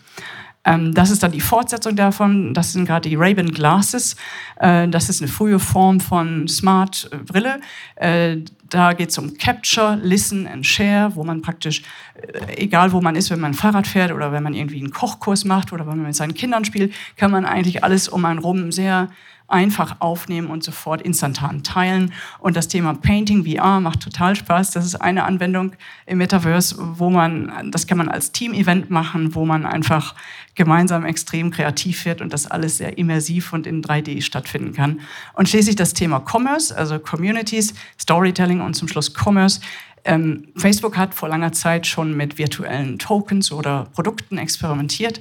Ähm, 0.65 0.93
das 0.93 1.11
ist 1.11 1.23
dann 1.23 1.33
die 1.33 1.41
Fortsetzung 1.41 1.97
davon. 1.97 2.53
Das 2.53 2.73
sind 2.73 2.85
gerade 2.85 3.09
die 3.09 3.17
Ray-Ban 3.17 3.51
Glasses. 3.51 4.17
Äh, 4.59 4.89
das 4.89 5.09
ist 5.09 5.23
eine 5.23 5.31
frühe 5.31 5.59
Form 5.59 6.01
von 6.01 6.49
Smart-Brille. 6.49 7.61
Äh, 7.97 8.39
da 8.69 8.93
geht 8.93 9.11
es 9.11 9.19
um 9.19 9.37
Capture, 9.37 9.99
Listen 10.03 10.47
and 10.47 10.65
Share, 10.65 11.15
wo 11.15 11.25
man 11.25 11.43
praktisch, 11.43 11.83
äh, 12.15 12.63
egal 12.63 12.93
wo 12.93 13.01
man 13.01 13.17
ist, 13.17 13.31
wenn 13.31 13.41
man 13.41 13.55
Fahrrad 13.55 13.87
fährt 13.87 14.13
oder 14.13 14.33
wenn 14.33 14.43
man 14.43 14.55
irgendwie 14.55 14.79
einen 14.79 14.93
Kochkurs 14.93 15.45
macht 15.45 15.73
oder 15.73 15.87
wenn 15.87 15.97
man 15.97 16.07
mit 16.07 16.17
seinen 16.17 16.35
Kindern 16.35 16.65
spielt, 16.65 16.95
kann 17.17 17.31
man 17.31 17.47
eigentlich 17.47 17.83
alles 17.83 18.09
um 18.09 18.25
einen 18.25 18.39
rum 18.39 18.71
sehr 18.71 19.09
einfach 19.51 19.97
aufnehmen 20.01 20.49
und 20.49 20.63
sofort 20.63 21.03
instantan 21.03 21.63
teilen. 21.63 22.13
Und 22.39 22.57
das 22.57 22.69
Thema 22.69 22.95
Painting 22.95 23.45
VR 23.45 23.81
macht 23.81 24.01
total 24.01 24.37
Spaß. 24.37 24.71
Das 24.71 24.85
ist 24.85 24.97
eine 24.97 25.25
Anwendung 25.25 25.73
im 26.07 26.19
Metaverse, 26.19 26.77
wo 26.79 27.11
man, 27.11 27.71
das 27.71 27.87
kann 27.87 27.99
man 27.99 28.09
als 28.09 28.33
Team-Event 28.33 28.91
machen, 28.91 29.35
wo 29.35 29.45
man 29.45 29.67
einfach 29.67 30.15
gemeinsam 30.55 31.05
extrem 31.05 31.51
kreativ 31.51 32.05
wird 32.05 32.21
und 32.21 32.33
das 32.33 32.47
alles 32.47 32.77
sehr 32.77 32.99
immersiv 32.99 33.53
und 33.53 33.67
in 33.67 33.83
3D 33.83 34.23
stattfinden 34.23 34.73
kann. 34.73 35.01
Und 35.35 35.49
schließlich 35.49 35.77
das 35.77 35.95
Thema 35.95 36.21
Commerce, 36.21 36.77
also 36.77 36.99
Communities, 36.99 37.75
Storytelling 37.99 38.61
und 38.61 38.75
zum 38.75 38.89
Schluss 38.89 39.13
Commerce. 39.15 39.61
Ähm, 40.05 40.49
Facebook 40.57 40.97
hat 40.97 41.15
vor 41.15 41.29
langer 41.29 41.53
Zeit 41.53 41.87
schon 41.87 42.17
mit 42.17 42.39
virtuellen 42.39 42.99
Tokens 42.99 43.53
oder 43.53 43.87
Produkten 43.93 44.39
experimentiert. 44.39 45.21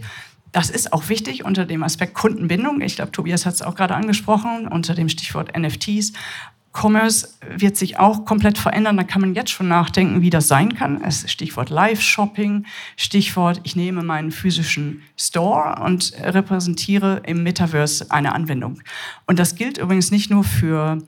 Das 0.51 0.69
ist 0.69 0.93
auch 0.93 1.09
wichtig 1.09 1.45
unter 1.45 1.65
dem 1.65 1.83
Aspekt 1.83 2.13
Kundenbindung. 2.15 2.81
Ich 2.81 2.95
glaube, 2.95 3.11
Tobias 3.11 3.45
hat 3.45 3.53
es 3.53 3.61
auch 3.61 3.75
gerade 3.75 3.95
angesprochen, 3.95 4.67
unter 4.67 4.95
dem 4.95 5.09
Stichwort 5.09 5.55
NFTs. 5.57 6.13
Commerce 6.71 7.29
wird 7.57 7.77
sich 7.77 7.97
auch 7.97 8.25
komplett 8.25 8.57
verändern. 8.57 8.97
Da 8.97 9.03
kann 9.03 9.21
man 9.21 9.33
jetzt 9.33 9.51
schon 9.51 9.67
nachdenken, 9.67 10.21
wie 10.21 10.29
das 10.29 10.47
sein 10.47 10.75
kann. 10.75 11.01
Es 11.03 11.29
Stichwort 11.29 11.69
Live-Shopping, 11.69 12.65
Stichwort, 12.95 13.61
ich 13.63 13.75
nehme 13.75 14.03
meinen 14.03 14.31
physischen 14.31 15.01
Store 15.17 15.81
und 15.83 16.13
repräsentiere 16.21 17.21
im 17.25 17.43
Metaverse 17.43 18.11
eine 18.11 18.33
Anwendung. 18.33 18.81
Und 19.25 19.39
das 19.39 19.55
gilt 19.55 19.77
übrigens 19.77 20.11
nicht 20.11 20.29
nur 20.29 20.43
für 20.43 20.99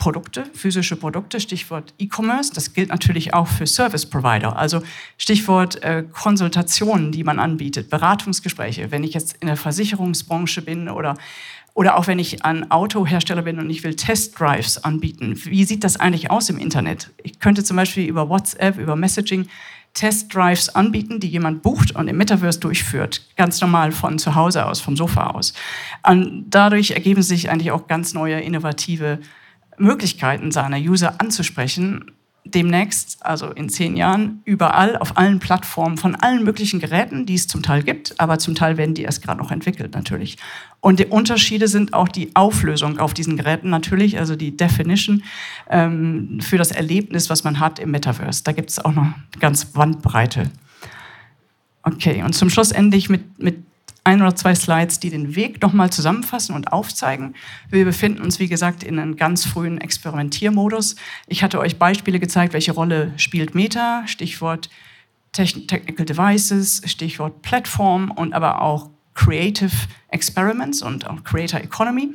Produkte, 0.00 0.46
physische 0.54 0.96
Produkte, 0.96 1.40
Stichwort 1.40 1.92
E-Commerce. 1.98 2.52
Das 2.54 2.72
gilt 2.72 2.88
natürlich 2.88 3.34
auch 3.34 3.46
für 3.46 3.66
Service 3.66 4.06
Provider, 4.06 4.56
also 4.56 4.82
Stichwort 5.18 5.82
äh, 5.82 6.04
Konsultationen, 6.10 7.12
die 7.12 7.22
man 7.22 7.38
anbietet, 7.38 7.90
Beratungsgespräche. 7.90 8.90
Wenn 8.90 9.04
ich 9.04 9.12
jetzt 9.12 9.36
in 9.40 9.46
der 9.46 9.58
Versicherungsbranche 9.58 10.62
bin 10.62 10.88
oder 10.88 11.18
oder 11.74 11.96
auch 11.96 12.06
wenn 12.06 12.18
ich 12.18 12.44
ein 12.44 12.70
Autohersteller 12.70 13.42
bin 13.42 13.58
und 13.58 13.70
ich 13.70 13.84
will 13.84 13.94
Test-Drives 13.94 14.84
anbieten. 14.84 15.40
Wie 15.44 15.64
sieht 15.64 15.84
das 15.84 15.96
eigentlich 15.98 16.30
aus 16.30 16.50
im 16.50 16.58
Internet? 16.58 17.10
Ich 17.22 17.38
könnte 17.38 17.64
zum 17.64 17.76
Beispiel 17.76 18.06
über 18.06 18.28
WhatsApp, 18.28 18.78
über 18.78 18.96
Messaging 18.96 19.46
Test-Drives 19.94 20.74
anbieten, 20.74 21.20
die 21.20 21.28
jemand 21.28 21.62
bucht 21.62 21.94
und 21.96 22.08
im 22.08 22.16
Metaverse 22.16 22.60
durchführt. 22.60 23.22
Ganz 23.36 23.60
normal 23.60 23.92
von 23.92 24.18
zu 24.18 24.34
Hause 24.34 24.66
aus, 24.66 24.80
vom 24.80 24.96
Sofa 24.96 25.28
aus. 25.30 25.52
Und 26.06 26.46
dadurch 26.48 26.92
ergeben 26.92 27.22
sich 27.22 27.50
eigentlich 27.50 27.72
auch 27.72 27.86
ganz 27.86 28.14
neue, 28.14 28.40
innovative 28.40 29.18
Möglichkeiten 29.78 30.52
seiner 30.52 30.76
User 30.76 31.20
anzusprechen, 31.20 32.12
demnächst, 32.44 33.24
also 33.24 33.50
in 33.50 33.68
zehn 33.68 33.96
Jahren, 33.96 34.40
überall 34.44 34.96
auf 34.96 35.16
allen 35.16 35.38
Plattformen 35.38 35.98
von 35.98 36.14
allen 36.14 36.42
möglichen 36.42 36.80
Geräten, 36.80 37.26
die 37.26 37.34
es 37.34 37.46
zum 37.46 37.62
Teil 37.62 37.82
gibt, 37.82 38.18
aber 38.18 38.38
zum 38.38 38.54
Teil 38.54 38.76
werden 38.76 38.94
die 38.94 39.02
erst 39.02 39.22
gerade 39.22 39.38
noch 39.38 39.50
entwickelt 39.50 39.94
natürlich. 39.94 40.36
Und 40.80 40.98
die 40.98 41.06
Unterschiede 41.06 41.68
sind 41.68 41.92
auch 41.92 42.08
die 42.08 42.34
Auflösung 42.34 42.98
auf 42.98 43.14
diesen 43.14 43.36
Geräten 43.36 43.68
natürlich, 43.70 44.18
also 44.18 44.36
die 44.36 44.56
Definition 44.56 45.22
ähm, 45.68 46.40
für 46.40 46.56
das 46.56 46.70
Erlebnis, 46.70 47.28
was 47.28 47.44
man 47.44 47.60
hat 47.60 47.78
im 47.78 47.90
Metaverse. 47.90 48.42
Da 48.44 48.52
gibt 48.52 48.70
es 48.70 48.78
auch 48.78 48.92
noch 48.92 49.08
ganz 49.38 49.66
Bandbreite. 49.66 50.50
Okay, 51.82 52.22
und 52.22 52.34
zum 52.34 52.50
Schluss 52.50 52.72
endlich 52.72 53.08
mit, 53.08 53.42
mit 53.42 53.56
ein 54.04 54.22
oder 54.22 54.34
zwei 54.34 54.54
Slides, 54.54 55.00
die 55.00 55.10
den 55.10 55.36
Weg 55.36 55.60
nochmal 55.62 55.90
zusammenfassen 55.90 56.54
und 56.54 56.72
aufzeigen. 56.72 57.34
Wir 57.68 57.84
befinden 57.84 58.22
uns, 58.22 58.38
wie 58.38 58.48
gesagt, 58.48 58.82
in 58.82 58.98
einem 58.98 59.16
ganz 59.16 59.44
frühen 59.44 59.78
Experimentiermodus. 59.78 60.96
Ich 61.26 61.42
hatte 61.42 61.58
euch 61.58 61.78
Beispiele 61.78 62.18
gezeigt, 62.18 62.52
welche 62.52 62.72
Rolle 62.72 63.12
spielt 63.16 63.54
Meta, 63.54 64.02
Stichwort 64.06 64.70
Technical 65.32 66.06
Devices, 66.06 66.82
Stichwort 66.86 67.42
Plattform 67.42 68.10
und 68.10 68.32
aber 68.32 68.62
auch 68.62 68.90
Creative 69.14 69.70
Experiments 70.08 70.82
und 70.82 71.06
auch 71.06 71.22
Creator 71.24 71.60
Economy. 71.60 72.14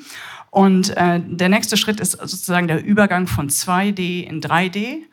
Und 0.49 0.95
äh, 0.95 1.19
der 1.23 1.49
nächste 1.49 1.77
Schritt 1.77 1.99
ist 1.99 2.13
sozusagen 2.13 2.67
der 2.67 2.83
Übergang 2.83 3.27
von 3.27 3.49
2D 3.49 4.23
in 4.23 4.41
3D 4.41 5.03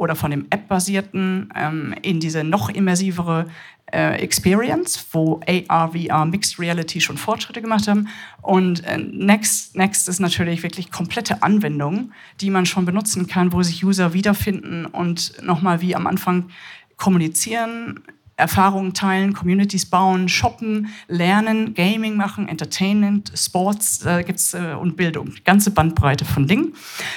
oder 0.00 0.16
von 0.16 0.30
dem 0.30 0.46
App-basierten 0.48 1.52
ähm, 1.54 1.94
in 2.00 2.20
diese 2.20 2.42
noch 2.42 2.70
immersivere 2.70 3.46
äh, 3.92 4.18
Experience, 4.22 5.06
wo 5.12 5.40
AR, 5.68 5.92
VR, 5.92 6.24
Mixed 6.24 6.58
Reality 6.58 7.02
schon 7.02 7.18
Fortschritte 7.18 7.60
gemacht 7.60 7.86
haben. 7.86 8.08
Und 8.40 8.82
äh, 8.86 8.96
Next, 8.96 9.76
Next 9.76 10.08
ist 10.08 10.18
natürlich 10.18 10.62
wirklich 10.62 10.90
komplette 10.90 11.42
Anwendungen, 11.42 12.14
die 12.40 12.48
man 12.48 12.64
schon 12.64 12.86
benutzen 12.86 13.26
kann, 13.26 13.52
wo 13.52 13.62
sich 13.62 13.84
User 13.84 14.14
wiederfinden 14.14 14.86
und 14.86 15.34
nochmal 15.42 15.82
wie 15.82 15.94
am 15.94 16.06
Anfang 16.06 16.48
kommunizieren, 16.96 18.00
Erfahrungen 18.40 18.94
teilen, 18.94 19.32
Communities 19.32 19.86
bauen, 19.86 20.28
shoppen, 20.28 20.88
lernen, 21.06 21.74
Gaming 21.74 22.16
machen, 22.16 22.48
Entertainment, 22.48 23.32
Sports 23.34 24.04
äh, 24.04 24.24
gibt's, 24.24 24.54
äh, 24.54 24.74
und 24.78 24.96
Bildung. 24.96 25.34
Ganze 25.44 25.70
Bandbreite 25.70 26.24
von 26.24 26.46
Dingen. 26.46 26.74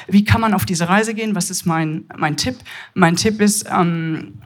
Wie 0.07 0.23
kann 0.23 0.41
man 0.41 0.53
auf 0.53 0.65
diese 0.65 0.89
Reise 0.89 1.13
gehen? 1.13 1.35
Was 1.35 1.49
ist 1.49 1.65
mein, 1.65 2.05
mein 2.15 2.37
Tipp? 2.37 2.57
Mein 2.93 3.15
Tipp 3.15 3.41
ist, 3.41 3.65
ähm, 3.71 4.39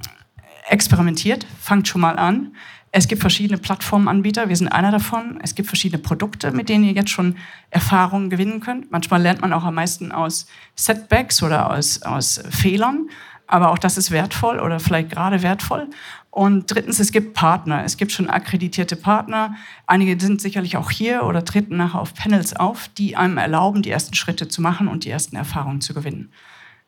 experimentiert, 0.70 1.46
fangt 1.60 1.88
schon 1.88 2.02
mal 2.02 2.18
an. 2.18 2.54
Es 2.92 3.08
gibt 3.08 3.22
verschiedene 3.22 3.60
Plattformanbieter, 3.60 4.50
wir 4.50 4.56
sind 4.56 4.70
einer 4.70 4.92
davon. 4.92 5.40
Es 5.44 5.56
gibt 5.56 5.68
verschiedene 5.68 6.02
Produkte, 6.02 6.52
mit 6.52 6.70
denen 6.70 6.86
ihr 6.86 6.94
jetzt 6.94 7.10
schon 7.10 7.36
Erfahrungen 7.70 8.30
gewinnen 8.30 8.60
könnt. 8.60 8.92
Manchmal 8.92 9.22
lernt 9.22 9.42
man 9.42 9.54
auch 9.54 9.66
am 9.66 9.76
meisten 9.76 10.12
aus 10.12 10.48
Setbacks 10.76 11.44
oder 11.44 11.70
aus, 11.70 12.02
aus 12.02 12.42
Fehlern, 12.50 13.10
aber 13.48 13.72
auch 13.72 13.78
das 13.78 13.98
ist 13.98 14.12
wertvoll 14.12 14.60
oder 14.60 14.80
vielleicht 14.80 15.10
gerade 15.10 15.42
wertvoll. 15.42 15.90
Und 16.30 16.70
drittens, 16.72 17.00
es 17.00 17.12
gibt 17.12 17.34
Partner. 17.34 17.84
Es 17.84 17.98
gibt 17.98 18.12
schon 18.12 18.30
akkreditierte 18.30 18.96
Partner. 18.96 19.56
Einige 19.88 20.20
sind 20.20 20.42
sicherlich 20.42 20.78
auch 20.78 20.92
hier 20.92 21.24
oder 21.24 21.44
treten 21.44 21.78
nachher 21.78 22.00
auf 22.00 22.14
Panels 22.14 22.56
auf, 22.56 22.90
die 22.98 23.16
einem 23.16 23.38
erlauben, 23.38 23.82
die 23.82 23.90
ersten 23.90 24.14
Schritte 24.14 24.48
zu 24.48 24.62
machen 24.62 24.88
und 24.88 25.06
die 25.06 25.10
ersten 25.10 25.36
Erfahrungen 25.36 25.82
zu 25.82 25.94
gewinnen. 25.94 26.32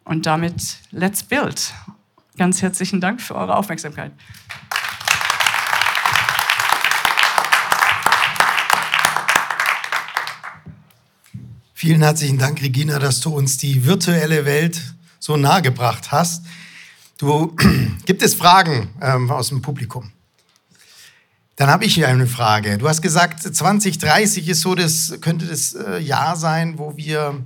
Und 0.04 0.26
damit, 0.26 0.80
let's 0.92 1.24
build. 1.24 1.74
Ganz 2.38 2.62
herzlichen 2.62 3.02
Dank 3.02 3.22
für 3.22 3.36
eure 3.36 3.56
Aufmerksamkeit. 3.56 4.12
Vielen 11.74 12.02
herzlichen 12.02 12.38
Dank, 12.38 12.62
Regina, 12.62 13.00
dass 13.00 13.22
du 13.22 13.30
uns 13.30 13.58
die 13.58 13.86
virtuelle 13.86 14.44
Welt 14.44 14.82
so 15.20 15.38
nahe 15.38 15.62
gebracht 15.62 16.12
hast. 16.12 16.44
Du, 17.18 17.56
gibt 18.06 18.22
es 18.24 18.34
Fragen 18.34 18.90
ähm, 19.02 19.30
aus 19.30 19.50
dem 19.50 19.62
Publikum? 19.62 20.12
Dann 21.58 21.70
habe 21.70 21.84
ich 21.84 21.94
hier 21.94 22.08
eine 22.08 22.26
Frage. 22.26 22.78
Du 22.78 22.88
hast 22.88 23.02
gesagt, 23.02 23.44
2030 23.44 24.48
ist 24.48 24.62
so, 24.62 24.76
das 24.76 25.20
könnte 25.20 25.46
das 25.46 25.74
äh, 25.74 26.00
Jahr 26.00 26.38
sein, 26.38 26.80
wo 26.80 26.96
wir 26.96 27.44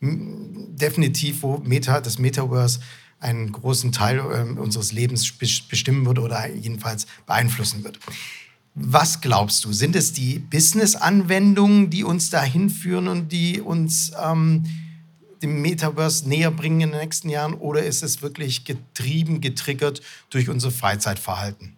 definitiv, 0.00 1.42
wo 1.42 1.58
Meta, 1.58 2.00
das 2.00 2.18
Metaverse 2.18 2.78
einen 3.18 3.50
großen 3.50 3.92
Teil 3.92 4.18
äh, 4.18 4.58
unseres 4.60 4.92
Lebens 4.92 5.30
bestimmen 5.32 6.06
wird 6.06 6.20
oder 6.20 6.48
jedenfalls 6.48 7.06
beeinflussen 7.26 7.82
wird. 7.82 7.98
Was 8.74 9.20
glaubst 9.20 9.64
du? 9.64 9.72
Sind 9.72 9.96
es 9.96 10.12
die 10.12 10.38
Business-Anwendungen, 10.38 11.88
die 11.90 12.04
uns 12.04 12.30
dahin 12.30 12.68
führen 12.68 13.08
und 13.08 13.32
die 13.32 13.60
uns 13.60 14.12
ähm, 14.22 14.64
dem 15.42 15.60
Metaverse 15.62 16.28
näher 16.28 16.50
bringen 16.50 16.80
in 16.80 16.90
den 16.90 17.00
nächsten 17.00 17.28
Jahren 17.28 17.54
oder 17.54 17.84
ist 17.84 18.02
es 18.02 18.22
wirklich 18.22 18.64
getrieben, 18.64 19.40
getriggert 19.40 20.02
durch 20.30 20.48
unser 20.48 20.70
Freizeitverhalten? 20.70 21.75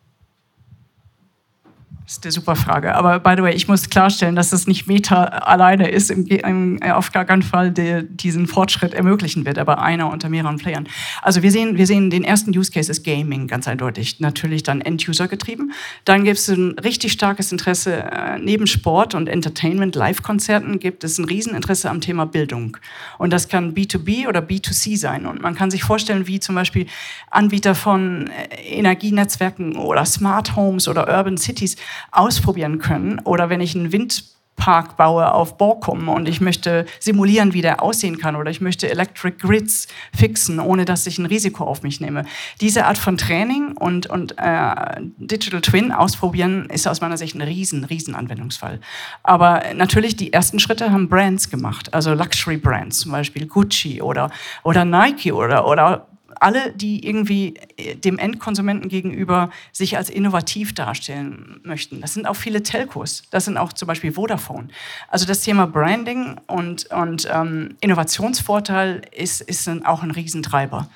Das 2.09 2.17
ist 2.17 2.25
eine 2.25 2.33
super 2.33 2.57
Frage. 2.57 2.95
Aber 2.95 3.21
by 3.21 3.35
the 3.37 3.43
way, 3.43 3.53
ich 3.55 3.69
muss 3.69 3.91
klarstellen, 3.91 4.35
dass 4.35 4.49
das 4.49 4.67
nicht 4.67 4.87
Meta 4.87 5.25
alleine 5.25 5.91
ist, 5.91 6.11
im, 6.11 6.25
im, 6.27 6.83
auf 6.83 7.13
gar 7.13 7.27
keinen 7.27 7.43
Fall 7.43 7.71
der 7.71 8.03
diesen 8.03 8.47
Fortschritt 8.47 8.95
ermöglichen 8.95 9.45
wird, 9.45 9.59
aber 9.59 9.83
einer 9.83 10.11
unter 10.11 10.31
mehreren 10.31 10.57
Playern. 10.57 10.89
Also 11.21 11.43
wir 11.43 11.53
sehen, 11.53 11.77
wir 11.77 11.87
sehen 11.87 12.09
den 12.09 12.25
ersten 12.25 12.57
Use 12.57 12.73
Case 12.73 12.91
ist 12.91 13.05
Gaming, 13.05 13.47
ganz 13.47 13.69
eindeutig. 13.69 14.21
Natürlich 14.21 14.63
dann 14.63 14.81
End-User 14.81 15.29
getrieben. 15.29 15.73
Dann 16.07 16.25
gibt 16.25 16.39
es 16.39 16.49
ein 16.49 16.79
richtig 16.79 17.13
starkes 17.13 17.53
Interesse 17.53 18.05
äh, 18.05 18.39
neben 18.39 18.67
Sport 18.67 19.15
und 19.15 19.29
Entertainment, 19.29 19.95
Live-Konzerten 19.95 20.79
gibt 20.79 21.05
es 21.05 21.19
ein 21.19 21.27
Rieseninteresse 21.27 21.91
am 21.91 22.01
Thema 22.01 22.25
Bildung. 22.25 22.79
Und 23.19 23.35
das 23.35 23.49
kann 23.49 23.75
B2B 23.75 24.29
oder 24.29 24.41
B2C 24.41 24.97
sein. 24.97 25.27
Und 25.27 25.43
man 25.43 25.55
kann 25.55 25.71
sich 25.71 25.85
vorstellen, 25.85 26.27
wie 26.27 26.41
zum 26.41 26.55
Beispiel 26.55 26.87
Anbieter 27.31 27.75
von 27.75 28.29
äh, 28.29 28.79
Energienetzwerken 28.79 29.77
oder 29.77 30.07
Smart 30.07 30.57
Homes 30.57 30.89
oder 30.89 31.07
Urban 31.07 31.37
Cities 31.37 31.77
ausprobieren 32.11 32.79
können. 32.79 33.21
Oder 33.25 33.51
wenn 33.51 33.61
ich 33.61 33.75
einen 33.75 33.93
Windpark 33.93 34.97
baue 34.97 35.33
auf 35.33 35.57
Borkum 35.57 36.09
und 36.09 36.29
ich 36.29 36.41
möchte 36.41 36.87
simulieren, 37.01 37.53
wie 37.53 37.63
der 37.63 37.83
aussehen 37.83 38.19
kann 38.19 38.37
oder 38.37 38.51
ich 38.51 38.61
möchte 38.61 38.91
Electric 38.91 39.37
Grids 39.39 39.89
fixen, 40.15 40.61
ohne 40.61 40.85
dass 40.85 41.07
ich 41.07 41.19
ein 41.19 41.27
Risiko 41.27 41.65
auf 41.65 41.83
mich 41.83 42.01
nehme. 42.01 42.25
Diese 42.61 42.87
Art 42.87 42.99
von 42.99 43.17
Training 43.17 43.73
und, 43.77 44.07
und 44.07 44.35
äh, 44.39 44.75
Digital 45.19 45.61
Twin 45.61 45.93
ausprobieren 45.93 46.69
ist 46.71 46.87
aus 46.89 47.01
meiner 47.01 47.17
Sicht 47.17 47.35
ein 47.35 47.43
riesen, 47.43 47.85
riesen 47.85 48.15
Anwendungsfall. 48.15 48.81
Aber 49.23 49.63
natürlich, 49.75 50.17
die 50.17 50.33
ersten 50.33 50.59
Schritte 50.59 50.91
haben 50.91 51.09
Brands 51.09 51.51
gemacht, 51.51 51.95
also 51.95 52.15
Luxury 52.15 52.57
Brands, 52.57 53.01
zum 53.01 53.13
Beispiel 53.13 53.47
Gucci 53.47 54.03
oder, 54.03 54.31
oder 54.65 54.85
Nike 54.85 55.33
oder, 55.33 55.67
oder 55.67 56.09
alle, 56.41 56.73
die 56.73 57.07
irgendwie 57.07 57.55
äh, 57.77 57.95
dem 57.97 58.19
Endkonsumenten 58.19 58.89
gegenüber 58.89 59.51
sich 59.73 59.97
als 59.97 60.11
innovativ 60.11 60.75
darstellen 60.75 61.61
möchten. 61.65 62.01
Das 62.01 62.15
sind 62.15 62.27
auch 62.27 62.37
viele 62.37 62.63
Telcos, 62.63 63.23
das 63.31 63.45
sind 63.45 63.57
auch 63.57 63.73
zum 63.73 63.89
Beispiel 63.89 64.13
Vodafone. 64.13 64.69
Also 65.09 65.27
das 65.27 65.41
Thema 65.41 65.67
Branding 65.67 66.37
und, 66.47 66.87
und 66.87 67.29
ähm, 67.33 67.77
Innovationsvorteil 67.81 69.03
ist, 69.13 69.41
ist 69.41 69.69
auch 69.85 70.03
ein 70.03 70.11
Riesentreiber. 70.11 70.89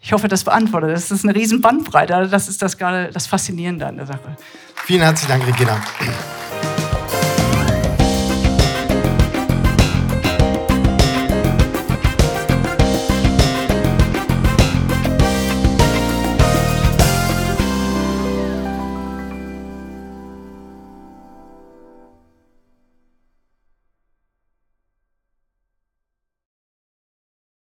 Ich 0.00 0.12
hoffe, 0.12 0.28
das 0.28 0.44
beantwortet. 0.44 0.90
Das 0.90 1.10
ist 1.10 1.24
eine 1.24 1.34
riesen 1.34 1.60
Bandbreite. 1.60 2.28
Das 2.28 2.48
ist 2.48 2.62
das 2.62 2.78
gerade 2.78 3.10
das 3.12 3.26
Faszinierende 3.26 3.86
an 3.86 3.96
der 3.96 4.06
Sache. 4.06 4.36
Vielen 4.86 5.02
herzlichen 5.02 5.32
Dank, 5.32 5.46
Regina. 5.46 5.82